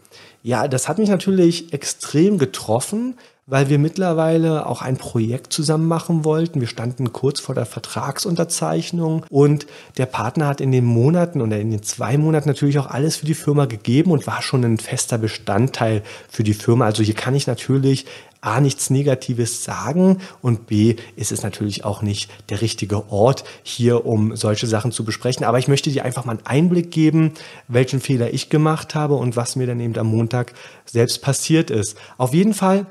Ja, 0.44 0.68
das 0.68 0.88
hat 0.88 0.98
mich 0.98 1.10
natürlich 1.10 1.74
extrem 1.74 2.38
getroffen, 2.38 3.16
weil 3.50 3.68
wir 3.68 3.80
mittlerweile 3.80 4.68
auch 4.68 4.84
ein 4.84 4.98
Projekt 4.98 5.52
zusammen 5.52 5.88
machen 5.88 6.24
wollten. 6.24 6.62
Wir 6.62 6.68
standen 6.68 7.12
kurz 7.14 7.40
vor 7.40 7.56
der 7.56 7.66
Vertragsunterzeichnung 7.66 9.26
und 9.30 9.66
der 9.98 10.06
Partner 10.06 10.48
hat 10.48 10.62
in 10.62 10.72
den 10.72 10.86
Monaten 10.86 11.42
oder 11.42 11.60
in 11.60 11.72
den 11.72 11.82
zwei 11.82 12.18
Monaten 12.18 12.48
natürlich 12.48 12.78
auch 12.78 12.88
alles 12.88 13.18
für 13.18 13.26
die 13.26 13.34
Firma 13.34 13.66
gegeben 13.66 14.12
und 14.12 14.28
war 14.28 14.44
schon 14.44 14.64
ein 14.64 14.78
fester 14.78 15.18
Bestandteil 15.18 16.04
für 16.30 16.44
die 16.44 16.54
Firma. 16.54 16.86
Also 16.86 17.02
hier 17.02 17.16
kann 17.16 17.34
ich 17.34 17.48
natürlich 17.48 18.06
A 18.42 18.62
nichts 18.62 18.90
Negatives 18.90 19.64
sagen 19.64 20.20
und 20.42 20.68
B 20.68 20.96
ist 21.16 21.32
es 21.32 21.44
natürlich 21.44 21.84
auch 21.84 22.02
nicht 22.02 22.32
der 22.50 22.62
richtige 22.62 23.12
Ort 23.12 23.44
hier, 23.64 24.06
um 24.06 24.36
solche 24.36 24.68
Sachen 24.68 24.92
zu 24.92 25.04
besprechen. 25.04 25.46
Aber 25.46 25.60
ich 25.60 25.68
möchte 25.68 25.92
dir 25.92 26.06
einfach 26.06 26.26
mal 26.26 26.38
einen 26.38 26.46
Einblick 26.46 26.92
geben, 26.92 27.34
welchen 27.68 28.00
Fehler 28.00 28.34
ich 28.34 28.50
gemacht 28.50 28.96
habe 28.96 29.16
und 29.16 29.36
was 29.36 29.56
mir 29.56 29.68
dann 29.68 29.80
eben 29.80 29.98
am 29.98 30.08
Montag 30.08 30.54
selbst 30.86 31.22
passiert 31.22 31.70
ist. 31.70 31.98
Auf 32.18 32.34
jeden 32.34 32.54
Fall 32.54 32.86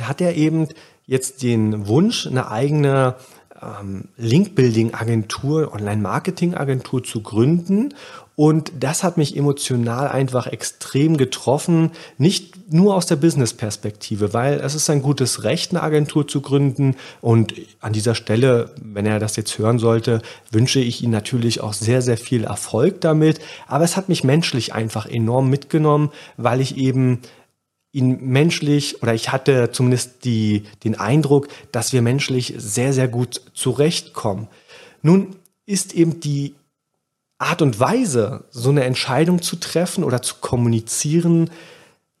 hat 0.00 0.20
er 0.20 0.36
eben 0.36 0.68
jetzt 1.04 1.42
den 1.42 1.88
Wunsch, 1.88 2.26
eine 2.26 2.50
eigene 2.50 3.16
ähm, 3.62 4.04
Link-Building-Agentur, 4.16 5.72
Online-Marketing-Agentur 5.72 7.04
zu 7.04 7.22
gründen. 7.22 7.94
Und 8.36 8.72
das 8.80 9.02
hat 9.04 9.18
mich 9.18 9.36
emotional 9.36 10.08
einfach 10.08 10.46
extrem 10.46 11.18
getroffen, 11.18 11.90
nicht 12.16 12.72
nur 12.72 12.94
aus 12.94 13.04
der 13.04 13.16
Business-Perspektive, 13.16 14.32
weil 14.32 14.60
es 14.60 14.74
ist 14.74 14.88
ein 14.88 15.02
gutes 15.02 15.44
Recht, 15.44 15.72
eine 15.72 15.82
Agentur 15.82 16.26
zu 16.26 16.40
gründen. 16.40 16.96
Und 17.20 17.52
an 17.80 17.92
dieser 17.92 18.14
Stelle, 18.14 18.70
wenn 18.82 19.04
er 19.04 19.18
das 19.18 19.36
jetzt 19.36 19.58
hören 19.58 19.78
sollte, 19.78 20.22
wünsche 20.50 20.80
ich 20.80 21.02
ihm 21.02 21.10
natürlich 21.10 21.60
auch 21.60 21.74
sehr, 21.74 22.00
sehr 22.00 22.16
viel 22.16 22.44
Erfolg 22.44 23.02
damit. 23.02 23.40
Aber 23.66 23.84
es 23.84 23.98
hat 23.98 24.08
mich 24.08 24.24
menschlich 24.24 24.72
einfach 24.72 25.04
enorm 25.04 25.50
mitgenommen, 25.50 26.10
weil 26.38 26.62
ich 26.62 26.78
eben 26.78 27.20
ihn 27.92 28.18
menschlich 28.20 29.02
oder 29.02 29.14
ich 29.14 29.32
hatte 29.32 29.70
zumindest 29.72 30.24
die, 30.24 30.64
den 30.84 30.98
Eindruck, 30.98 31.48
dass 31.72 31.92
wir 31.92 32.02
menschlich 32.02 32.54
sehr, 32.56 32.92
sehr 32.92 33.08
gut 33.08 33.40
zurechtkommen. 33.52 34.48
Nun 35.02 35.36
ist 35.66 35.94
eben 35.94 36.20
die 36.20 36.54
Art 37.38 37.62
und 37.62 37.80
Weise, 37.80 38.44
so 38.50 38.70
eine 38.70 38.84
Entscheidung 38.84 39.40
zu 39.40 39.56
treffen 39.56 40.04
oder 40.04 40.22
zu 40.22 40.36
kommunizieren, 40.40 41.50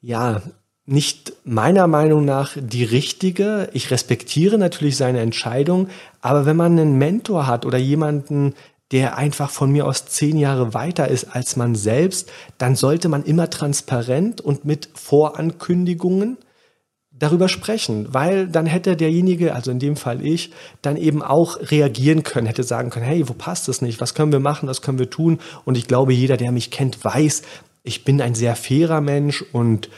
ja, 0.00 0.42
nicht 0.86 1.34
meiner 1.44 1.86
Meinung 1.86 2.24
nach 2.24 2.56
die 2.58 2.82
richtige. 2.82 3.68
Ich 3.72 3.92
respektiere 3.92 4.58
natürlich 4.58 4.96
seine 4.96 5.20
Entscheidung, 5.20 5.88
aber 6.20 6.46
wenn 6.46 6.56
man 6.56 6.72
einen 6.72 6.98
Mentor 6.98 7.46
hat 7.46 7.64
oder 7.64 7.78
jemanden, 7.78 8.54
der 8.92 9.16
einfach 9.16 9.50
von 9.50 9.70
mir 9.70 9.86
aus 9.86 10.06
zehn 10.06 10.36
Jahre 10.36 10.74
weiter 10.74 11.08
ist 11.08 11.34
als 11.34 11.56
man 11.56 11.74
selbst, 11.74 12.30
dann 12.58 12.74
sollte 12.74 13.08
man 13.08 13.24
immer 13.24 13.48
transparent 13.48 14.40
und 14.40 14.64
mit 14.64 14.88
Vorankündigungen 14.94 16.38
darüber 17.12 17.48
sprechen, 17.48 18.12
weil 18.12 18.48
dann 18.48 18.66
hätte 18.66 18.96
derjenige, 18.96 19.54
also 19.54 19.70
in 19.70 19.78
dem 19.78 19.96
Fall 19.96 20.24
ich, 20.24 20.52
dann 20.82 20.96
eben 20.96 21.22
auch 21.22 21.58
reagieren 21.70 22.22
können, 22.22 22.46
hätte 22.46 22.62
sagen 22.64 22.90
können, 22.90 23.04
hey, 23.04 23.28
wo 23.28 23.34
passt 23.34 23.68
es 23.68 23.82
nicht? 23.82 24.00
Was 24.00 24.14
können 24.14 24.32
wir 24.32 24.40
machen? 24.40 24.68
Was 24.68 24.82
können 24.82 24.98
wir 24.98 25.10
tun? 25.10 25.38
Und 25.64 25.76
ich 25.76 25.86
glaube, 25.86 26.14
jeder, 26.14 26.36
der 26.36 26.50
mich 26.50 26.70
kennt, 26.70 27.04
weiß, 27.04 27.42
ich 27.82 28.04
bin 28.04 28.20
ein 28.20 28.34
sehr 28.34 28.56
fairer 28.56 29.00
Mensch 29.00 29.44
und 29.52 29.90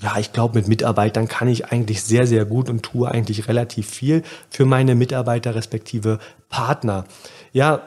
ja, 0.00 0.16
ich 0.18 0.32
glaube, 0.32 0.58
mit 0.58 0.68
Mitarbeitern 0.68 1.28
kann 1.28 1.48
ich 1.48 1.66
eigentlich 1.66 2.02
sehr, 2.02 2.26
sehr 2.26 2.44
gut 2.44 2.70
und 2.70 2.82
tue 2.82 3.10
eigentlich 3.10 3.48
relativ 3.48 3.88
viel 3.90 4.22
für 4.48 4.64
meine 4.64 4.94
Mitarbeiter 4.94 5.54
respektive 5.54 6.18
Partner. 6.48 7.04
Ja, 7.52 7.82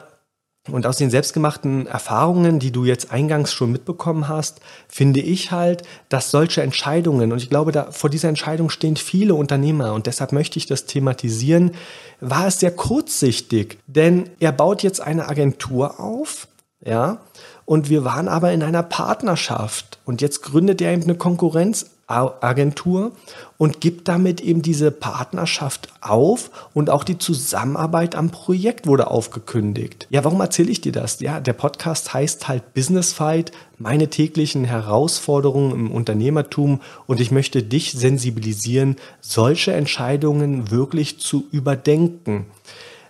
und 0.70 0.86
aus 0.86 0.96
den 0.96 1.10
selbstgemachten 1.10 1.88
Erfahrungen, 1.88 2.60
die 2.60 2.70
du 2.70 2.84
jetzt 2.84 3.10
eingangs 3.10 3.52
schon 3.52 3.72
mitbekommen 3.72 4.28
hast, 4.28 4.60
finde 4.88 5.20
ich 5.20 5.50
halt, 5.50 5.82
dass 6.08 6.30
solche 6.30 6.62
Entscheidungen, 6.62 7.32
und 7.32 7.38
ich 7.38 7.50
glaube, 7.50 7.72
da, 7.72 7.90
vor 7.90 8.10
dieser 8.10 8.28
Entscheidung 8.28 8.70
stehen 8.70 8.96
viele 8.96 9.34
Unternehmer, 9.34 9.92
und 9.92 10.06
deshalb 10.06 10.30
möchte 10.30 10.58
ich 10.58 10.66
das 10.66 10.86
thematisieren, 10.86 11.72
war 12.20 12.46
es 12.46 12.60
sehr 12.60 12.70
kurzsichtig, 12.70 13.78
denn 13.88 14.30
er 14.38 14.52
baut 14.52 14.84
jetzt 14.84 15.00
eine 15.00 15.28
Agentur 15.28 15.98
auf, 15.98 16.46
ja, 16.84 17.18
und 17.64 17.90
wir 17.90 18.04
waren 18.04 18.28
aber 18.28 18.52
in 18.52 18.62
einer 18.62 18.84
Partnerschaft, 18.84 19.98
und 20.04 20.20
jetzt 20.20 20.42
gründet 20.42 20.80
er 20.80 20.92
eben 20.92 21.02
eine 21.02 21.16
Konkurrenz 21.16 21.91
Agentur 22.12 23.12
und 23.58 23.80
gibt 23.80 24.08
damit 24.08 24.40
eben 24.40 24.62
diese 24.62 24.90
Partnerschaft 24.90 25.88
auf 26.00 26.50
und 26.74 26.90
auch 26.90 27.04
die 27.04 27.18
Zusammenarbeit 27.18 28.14
am 28.14 28.30
Projekt 28.30 28.86
wurde 28.86 29.10
aufgekündigt. 29.10 30.06
Ja, 30.10 30.24
warum 30.24 30.40
erzähle 30.40 30.70
ich 30.70 30.80
dir 30.80 30.92
das? 30.92 31.20
Ja, 31.20 31.40
der 31.40 31.52
Podcast 31.52 32.12
heißt 32.14 32.48
halt 32.48 32.74
Business 32.74 33.12
Fight, 33.12 33.52
meine 33.78 34.08
täglichen 34.08 34.64
Herausforderungen 34.64 35.72
im 35.72 35.90
Unternehmertum 35.90 36.80
und 37.06 37.20
ich 37.20 37.30
möchte 37.30 37.62
dich 37.62 37.92
sensibilisieren, 37.92 38.96
solche 39.20 39.72
Entscheidungen 39.72 40.70
wirklich 40.70 41.20
zu 41.20 41.44
überdenken. 41.50 42.46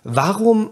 Warum 0.03 0.71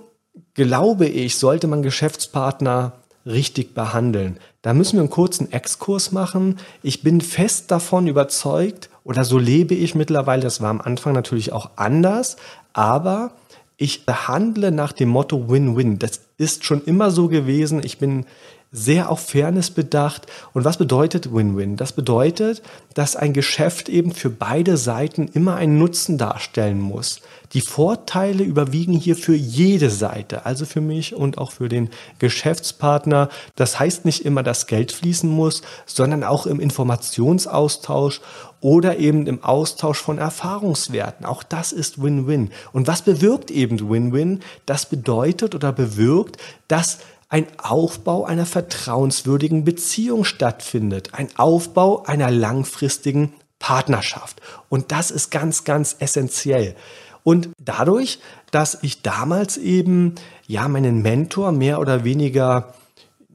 glaube 0.54 1.08
ich, 1.08 1.38
sollte 1.38 1.68
man 1.68 1.82
Geschäftspartner 1.82 2.94
richtig 3.26 3.74
behandeln. 3.74 4.40
Da 4.62 4.74
müssen 4.74 4.94
wir 4.94 5.02
einen 5.02 5.10
kurzen 5.10 5.52
Exkurs 5.52 6.12
machen. 6.12 6.58
Ich 6.84 7.02
bin 7.02 7.22
fest 7.22 7.72
davon 7.72 8.08
überzeugt, 8.08 8.90
oder 9.04 9.26
so 9.26 9.40
lebe 9.40 9.74
ich 9.74 9.96
mittlerweile, 9.96 10.44
das 10.44 10.62
war 10.62 10.70
am 10.70 10.82
Anfang 10.82 11.14
natürlich 11.14 11.52
auch 11.52 11.72
anders, 11.76 12.38
aber 12.74 13.32
ich 13.78 14.06
behandle 14.06 14.72
nach 14.72 14.92
dem 14.92 15.10
Motto 15.10 15.50
Win-Win. 15.50 15.98
Das 15.98 16.22
ist 16.38 16.66
schon 16.66 16.84
immer 16.84 17.10
so 17.10 17.28
gewesen. 17.28 17.82
Ich 17.84 17.98
bin 17.98 18.26
sehr 18.72 19.10
auf 19.10 19.20
Fairness 19.28 19.70
bedacht. 19.70 20.28
Und 20.54 20.64
was 20.64 20.78
bedeutet 20.78 21.34
Win-Win? 21.34 21.76
Das 21.76 21.92
bedeutet, 21.92 22.62
dass 22.94 23.18
ein 23.18 23.34
Geschäft 23.34 23.90
eben 23.90 24.14
für 24.14 24.30
beide 24.30 24.78
Seiten 24.78 25.28
immer 25.28 25.56
einen 25.56 25.78
Nutzen 25.78 26.18
darstellen 26.18 26.80
muss. 26.80 27.22
Die 27.54 27.62
Vorteile 27.62 28.44
überwiegen 28.44 28.94
hier 28.94 29.18
für 29.18 29.36
jede 29.36 29.90
Seite, 29.90 30.46
also 30.46 30.66
für 30.66 30.80
mich 30.80 31.14
und 31.14 31.38
auch 31.38 31.52
für 31.52 31.68
den 31.68 31.90
Geschäftspartner. 32.20 33.28
Das 33.58 33.78
heißt 33.78 34.06
nicht 34.06 34.24
immer, 34.24 34.42
dass 34.42 34.68
Geld 34.68 34.94
fließen 34.94 35.30
muss, 35.30 35.62
sondern 35.86 36.24
auch 36.24 36.46
im 36.46 36.62
Informationsaustausch 36.62 38.22
oder 38.62 39.00
eben 39.00 39.28
im 39.28 39.44
Austausch 39.44 40.00
von 40.00 40.18
Erfahrungswerten. 40.18 41.26
Auch 41.26 41.44
das 41.44 41.74
ist 41.74 42.02
Win-Win. 42.02 42.52
Und 42.72 42.88
was 42.88 43.02
bewirkt 43.02 43.52
eben 43.52 43.90
Win-Win? 43.90 44.40
Das 44.66 44.86
bedeutet 44.86 45.54
oder 45.54 45.74
bewirkt, 45.74 46.38
dass 46.70 47.00
ein 47.32 47.48
Aufbau 47.58 48.26
einer 48.26 48.46
vertrauenswürdigen 48.46 49.64
Beziehung 49.64 50.26
stattfindet, 50.26 51.14
ein 51.14 51.30
Aufbau 51.38 52.04
einer 52.04 52.30
langfristigen 52.30 53.34
Partnerschaft. 53.58 54.42
Und 54.68 54.92
das 54.92 55.12
ist 55.12 55.32
ganz, 55.32 55.64
ganz 55.64 55.96
essentiell. 56.00 56.76
Und 57.24 57.50
dadurch, 57.58 58.20
dass 58.52 58.80
ich 58.82 59.02
damals 59.02 59.56
eben 59.56 60.16
ja 60.46 60.68
meinen 60.68 61.02
Mentor 61.02 61.54
mehr 61.54 61.80
oder 61.80 62.04
weniger 62.04 62.74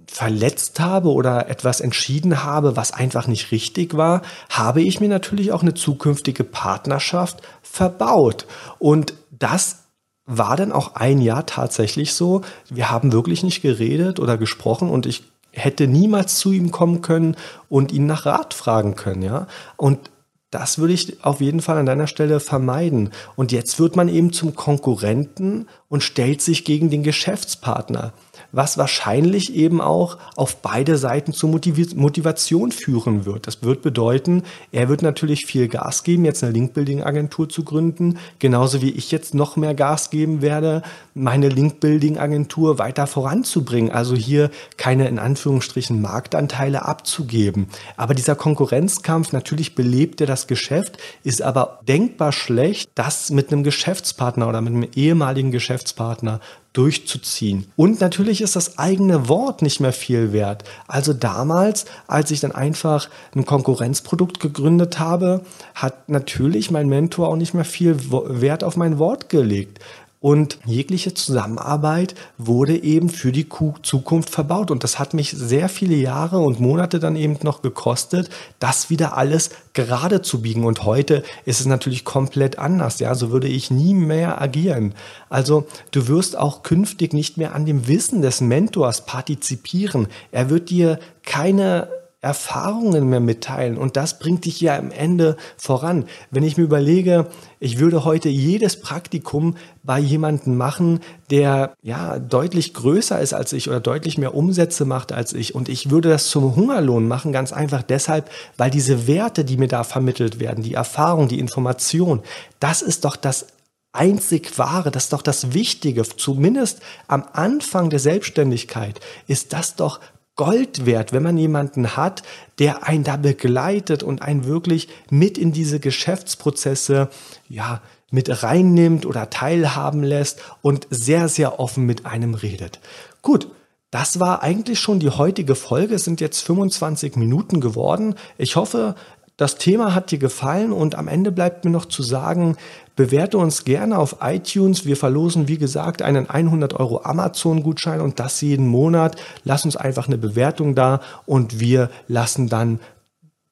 verletzt 0.06 0.78
habe 0.78 1.08
oder 1.10 1.48
etwas 1.48 1.80
entschieden 1.80 2.44
habe, 2.44 2.76
was 2.76 2.92
einfach 2.92 3.26
nicht 3.26 3.50
richtig 3.50 3.96
war, 3.96 4.20
habe 4.50 4.82
ich 4.82 5.00
mir 5.00 5.08
natürlich 5.08 5.52
auch 5.52 5.62
eine 5.62 5.74
zukünftige 5.74 6.44
Partnerschaft 6.44 7.40
verbaut. 7.62 8.46
Und 8.78 9.14
das 9.30 9.85
war 10.26 10.56
dann 10.56 10.72
auch 10.72 10.96
ein 10.96 11.20
Jahr 11.20 11.46
tatsächlich 11.46 12.12
so. 12.12 12.42
Wir 12.68 12.90
haben 12.90 13.12
wirklich 13.12 13.42
nicht 13.42 13.62
geredet 13.62 14.18
oder 14.20 14.36
gesprochen 14.36 14.90
und 14.90 15.06
ich 15.06 15.22
hätte 15.52 15.86
niemals 15.86 16.36
zu 16.36 16.52
ihm 16.52 16.70
kommen 16.70 17.00
können 17.00 17.36
und 17.68 17.92
ihn 17.92 18.06
nach 18.06 18.26
Rat 18.26 18.52
fragen 18.52 18.94
können, 18.94 19.22
ja. 19.22 19.46
Und 19.76 20.10
das 20.50 20.78
würde 20.78 20.94
ich 20.94 21.24
auf 21.24 21.40
jeden 21.40 21.60
Fall 21.60 21.76
an 21.76 21.86
deiner 21.86 22.06
Stelle 22.06 22.40
vermeiden. 22.40 23.10
Und 23.34 23.52
jetzt 23.52 23.78
wird 23.78 23.96
man 23.96 24.08
eben 24.08 24.32
zum 24.32 24.54
Konkurrenten 24.54 25.66
und 25.88 26.02
stellt 26.02 26.40
sich 26.40 26.64
gegen 26.64 26.88
den 26.88 27.02
Geschäftspartner 27.02 28.12
was 28.52 28.78
wahrscheinlich 28.78 29.54
eben 29.54 29.80
auch 29.80 30.18
auf 30.36 30.62
beide 30.62 30.96
Seiten 30.96 31.32
zur 31.32 31.50
Motivation 31.50 32.72
führen 32.72 33.26
wird. 33.26 33.46
Das 33.46 33.62
wird 33.62 33.82
bedeuten, 33.82 34.42
er 34.72 34.88
wird 34.88 35.02
natürlich 35.02 35.46
viel 35.46 35.68
Gas 35.68 36.04
geben, 36.04 36.24
jetzt 36.24 36.42
eine 36.42 36.52
Link-Building-Agentur 36.52 37.48
zu 37.48 37.64
gründen, 37.64 38.18
genauso 38.38 38.82
wie 38.82 38.90
ich 38.90 39.10
jetzt 39.10 39.34
noch 39.34 39.56
mehr 39.56 39.74
Gas 39.74 40.10
geben 40.10 40.42
werde, 40.42 40.82
meine 41.14 41.48
Link-Building-Agentur 41.48 42.78
weiter 42.78 43.06
voranzubringen, 43.06 43.90
also 43.90 44.14
hier 44.14 44.50
keine 44.76 45.08
in 45.08 45.18
Anführungsstrichen 45.18 46.00
Marktanteile 46.00 46.84
abzugeben. 46.84 47.68
Aber 47.96 48.14
dieser 48.14 48.36
Konkurrenzkampf, 48.36 49.32
natürlich 49.32 49.74
belebt 49.74 50.20
er 50.20 50.26
das 50.26 50.46
Geschäft, 50.46 50.98
ist 51.24 51.42
aber 51.42 51.80
denkbar 51.88 52.32
schlecht, 52.32 52.90
das 52.94 53.30
mit 53.30 53.52
einem 53.52 53.62
Geschäftspartner 53.62 54.48
oder 54.48 54.60
mit 54.60 54.72
einem 54.72 54.88
ehemaligen 54.94 55.50
Geschäftspartner 55.50 56.40
durchzuziehen. 56.76 57.66
Und 57.76 58.00
natürlich 58.00 58.42
ist 58.42 58.54
das 58.54 58.78
eigene 58.78 59.28
Wort 59.28 59.62
nicht 59.62 59.80
mehr 59.80 59.92
viel 59.92 60.32
wert. 60.32 60.64
Also 60.86 61.12
damals, 61.14 61.86
als 62.06 62.30
ich 62.30 62.40
dann 62.40 62.52
einfach 62.52 63.08
ein 63.34 63.46
Konkurrenzprodukt 63.46 64.40
gegründet 64.40 64.98
habe, 64.98 65.40
hat 65.74 66.08
natürlich 66.08 66.70
mein 66.70 66.88
Mentor 66.88 67.28
auch 67.28 67.36
nicht 67.36 67.54
mehr 67.54 67.64
viel 67.64 67.96
Wert 68.10 68.62
auf 68.62 68.76
mein 68.76 68.98
Wort 68.98 69.28
gelegt. 69.28 69.80
Und 70.18 70.58
jegliche 70.64 71.12
Zusammenarbeit 71.12 72.14
wurde 72.38 72.82
eben 72.82 73.10
für 73.10 73.32
die 73.32 73.46
Zukunft 73.82 74.30
verbaut. 74.30 74.70
Und 74.70 74.82
das 74.82 74.98
hat 74.98 75.12
mich 75.12 75.30
sehr 75.30 75.68
viele 75.68 75.94
Jahre 75.94 76.38
und 76.38 76.58
Monate 76.58 76.98
dann 76.98 77.16
eben 77.16 77.38
noch 77.42 77.60
gekostet, 77.60 78.30
das 78.58 78.88
wieder 78.88 79.16
alles 79.16 79.50
gerade 79.74 80.22
zu 80.22 80.40
biegen. 80.40 80.64
Und 80.64 80.84
heute 80.84 81.22
ist 81.44 81.60
es 81.60 81.66
natürlich 81.66 82.04
komplett 82.04 82.58
anders. 82.58 82.98
Ja, 82.98 83.14
so 83.14 83.30
würde 83.30 83.48
ich 83.48 83.70
nie 83.70 83.92
mehr 83.92 84.40
agieren. 84.40 84.94
Also 85.28 85.66
du 85.90 86.08
wirst 86.08 86.36
auch 86.36 86.62
künftig 86.62 87.12
nicht 87.12 87.36
mehr 87.36 87.54
an 87.54 87.66
dem 87.66 87.86
Wissen 87.86 88.22
des 88.22 88.40
Mentors 88.40 89.04
partizipieren. 89.04 90.08
Er 90.32 90.48
wird 90.48 90.70
dir 90.70 90.98
keine 91.24 91.88
Erfahrungen 92.26 93.08
mehr 93.08 93.20
mitteilen. 93.20 93.78
Und 93.78 93.96
das 93.96 94.18
bringt 94.18 94.46
dich 94.46 94.60
ja 94.60 94.76
am 94.76 94.90
Ende 94.90 95.36
voran. 95.56 96.06
Wenn 96.32 96.42
ich 96.42 96.56
mir 96.56 96.64
überlege, 96.64 97.28
ich 97.60 97.78
würde 97.78 98.04
heute 98.04 98.28
jedes 98.28 98.80
Praktikum 98.80 99.56
bei 99.84 100.00
jemandem 100.00 100.56
machen, 100.56 100.98
der 101.30 101.74
ja 101.82 102.18
deutlich 102.18 102.74
größer 102.74 103.20
ist 103.20 103.32
als 103.32 103.52
ich 103.52 103.68
oder 103.68 103.78
deutlich 103.78 104.18
mehr 104.18 104.34
Umsätze 104.34 104.84
macht 104.84 105.12
als 105.12 105.34
ich. 105.34 105.54
Und 105.54 105.68
ich 105.68 105.88
würde 105.90 106.08
das 106.08 106.28
zum 106.28 106.56
Hungerlohn 106.56 107.06
machen, 107.06 107.30
ganz 107.30 107.52
einfach 107.52 107.84
deshalb, 107.84 108.28
weil 108.56 108.72
diese 108.72 109.06
Werte, 109.06 109.44
die 109.44 109.56
mir 109.56 109.68
da 109.68 109.84
vermittelt 109.84 110.40
werden, 110.40 110.64
die 110.64 110.74
Erfahrung, 110.74 111.28
die 111.28 111.38
Information, 111.38 112.22
das 112.58 112.82
ist 112.82 113.04
doch 113.04 113.14
das 113.14 113.46
einzig 113.92 114.58
wahre, 114.58 114.90
das 114.90 115.04
ist 115.04 115.12
doch 115.12 115.22
das 115.22 115.54
Wichtige. 115.54 116.02
Zumindest 116.02 116.80
am 117.06 117.24
Anfang 117.32 117.88
der 117.88 118.00
Selbstständigkeit 118.00 119.00
ist 119.28 119.52
das 119.52 119.76
doch 119.76 120.00
Gold 120.36 120.84
wert, 120.84 121.12
wenn 121.12 121.22
man 121.22 121.38
jemanden 121.38 121.96
hat, 121.96 122.22
der 122.58 122.86
einen 122.86 123.04
da 123.04 123.16
begleitet 123.16 124.02
und 124.02 124.22
einen 124.22 124.44
wirklich 124.44 124.88
mit 125.10 125.38
in 125.38 125.52
diese 125.52 125.80
Geschäftsprozesse, 125.80 127.08
ja, 127.48 127.80
mit 128.10 128.42
reinnimmt 128.42 129.04
oder 129.06 129.30
teilhaben 129.30 130.02
lässt 130.02 130.40
und 130.62 130.86
sehr, 130.90 131.28
sehr 131.28 131.58
offen 131.58 131.86
mit 131.86 132.06
einem 132.06 132.34
redet. 132.34 132.80
Gut, 133.22 133.48
das 133.90 134.20
war 134.20 134.42
eigentlich 134.42 134.78
schon 134.78 135.00
die 135.00 135.10
heutige 135.10 135.54
Folge. 135.54 135.94
Es 135.94 136.04
sind 136.04 136.20
jetzt 136.20 136.42
25 136.42 137.16
Minuten 137.16 137.60
geworden. 137.60 138.14
Ich 138.36 138.56
hoffe, 138.56 138.94
das 139.36 139.56
Thema 139.56 139.94
hat 139.94 140.10
dir 140.10 140.18
gefallen 140.18 140.72
und 140.72 140.94
am 140.94 141.08
Ende 141.08 141.30
bleibt 141.30 141.64
mir 141.64 141.70
noch 141.70 141.84
zu 141.84 142.02
sagen, 142.02 142.56
bewerte 142.96 143.36
uns 143.36 143.64
gerne 143.64 143.98
auf 143.98 144.16
iTunes. 144.22 144.86
Wir 144.86 144.96
verlosen, 144.96 145.46
wie 145.46 145.58
gesagt, 145.58 146.00
einen 146.00 146.30
100 146.30 146.72
Euro 146.74 147.02
Amazon-Gutschein 147.02 148.00
und 148.00 148.18
das 148.18 148.40
jeden 148.40 148.66
Monat. 148.66 149.16
Lass 149.44 149.66
uns 149.66 149.76
einfach 149.76 150.06
eine 150.06 150.16
Bewertung 150.16 150.74
da 150.74 151.00
und 151.26 151.60
wir 151.60 151.90
lassen 152.08 152.48
dann 152.48 152.80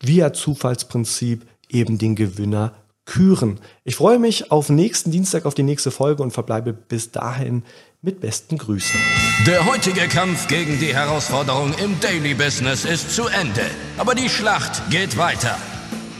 via 0.00 0.32
Zufallsprinzip 0.32 1.46
eben 1.68 1.98
den 1.98 2.14
Gewinner 2.14 2.72
küren. 3.04 3.60
Ich 3.84 3.96
freue 3.96 4.18
mich 4.18 4.50
auf 4.50 4.70
nächsten 4.70 5.10
Dienstag 5.10 5.44
auf 5.44 5.54
die 5.54 5.62
nächste 5.62 5.90
Folge 5.90 6.22
und 6.22 6.30
verbleibe 6.30 6.72
bis 6.72 7.10
dahin 7.10 7.62
mit 8.00 8.20
besten 8.20 8.56
Grüßen. 8.56 8.98
Der 9.46 9.66
heutige 9.66 10.08
Kampf 10.08 10.48
gegen 10.48 10.78
die 10.78 10.94
Herausforderung 10.94 11.74
im 11.82 12.00
Daily 12.00 12.32
Business 12.32 12.86
ist 12.86 13.10
zu 13.14 13.26
Ende, 13.26 13.66
aber 13.98 14.14
die 14.14 14.30
Schlacht 14.30 14.90
geht 14.90 15.18
weiter. 15.18 15.58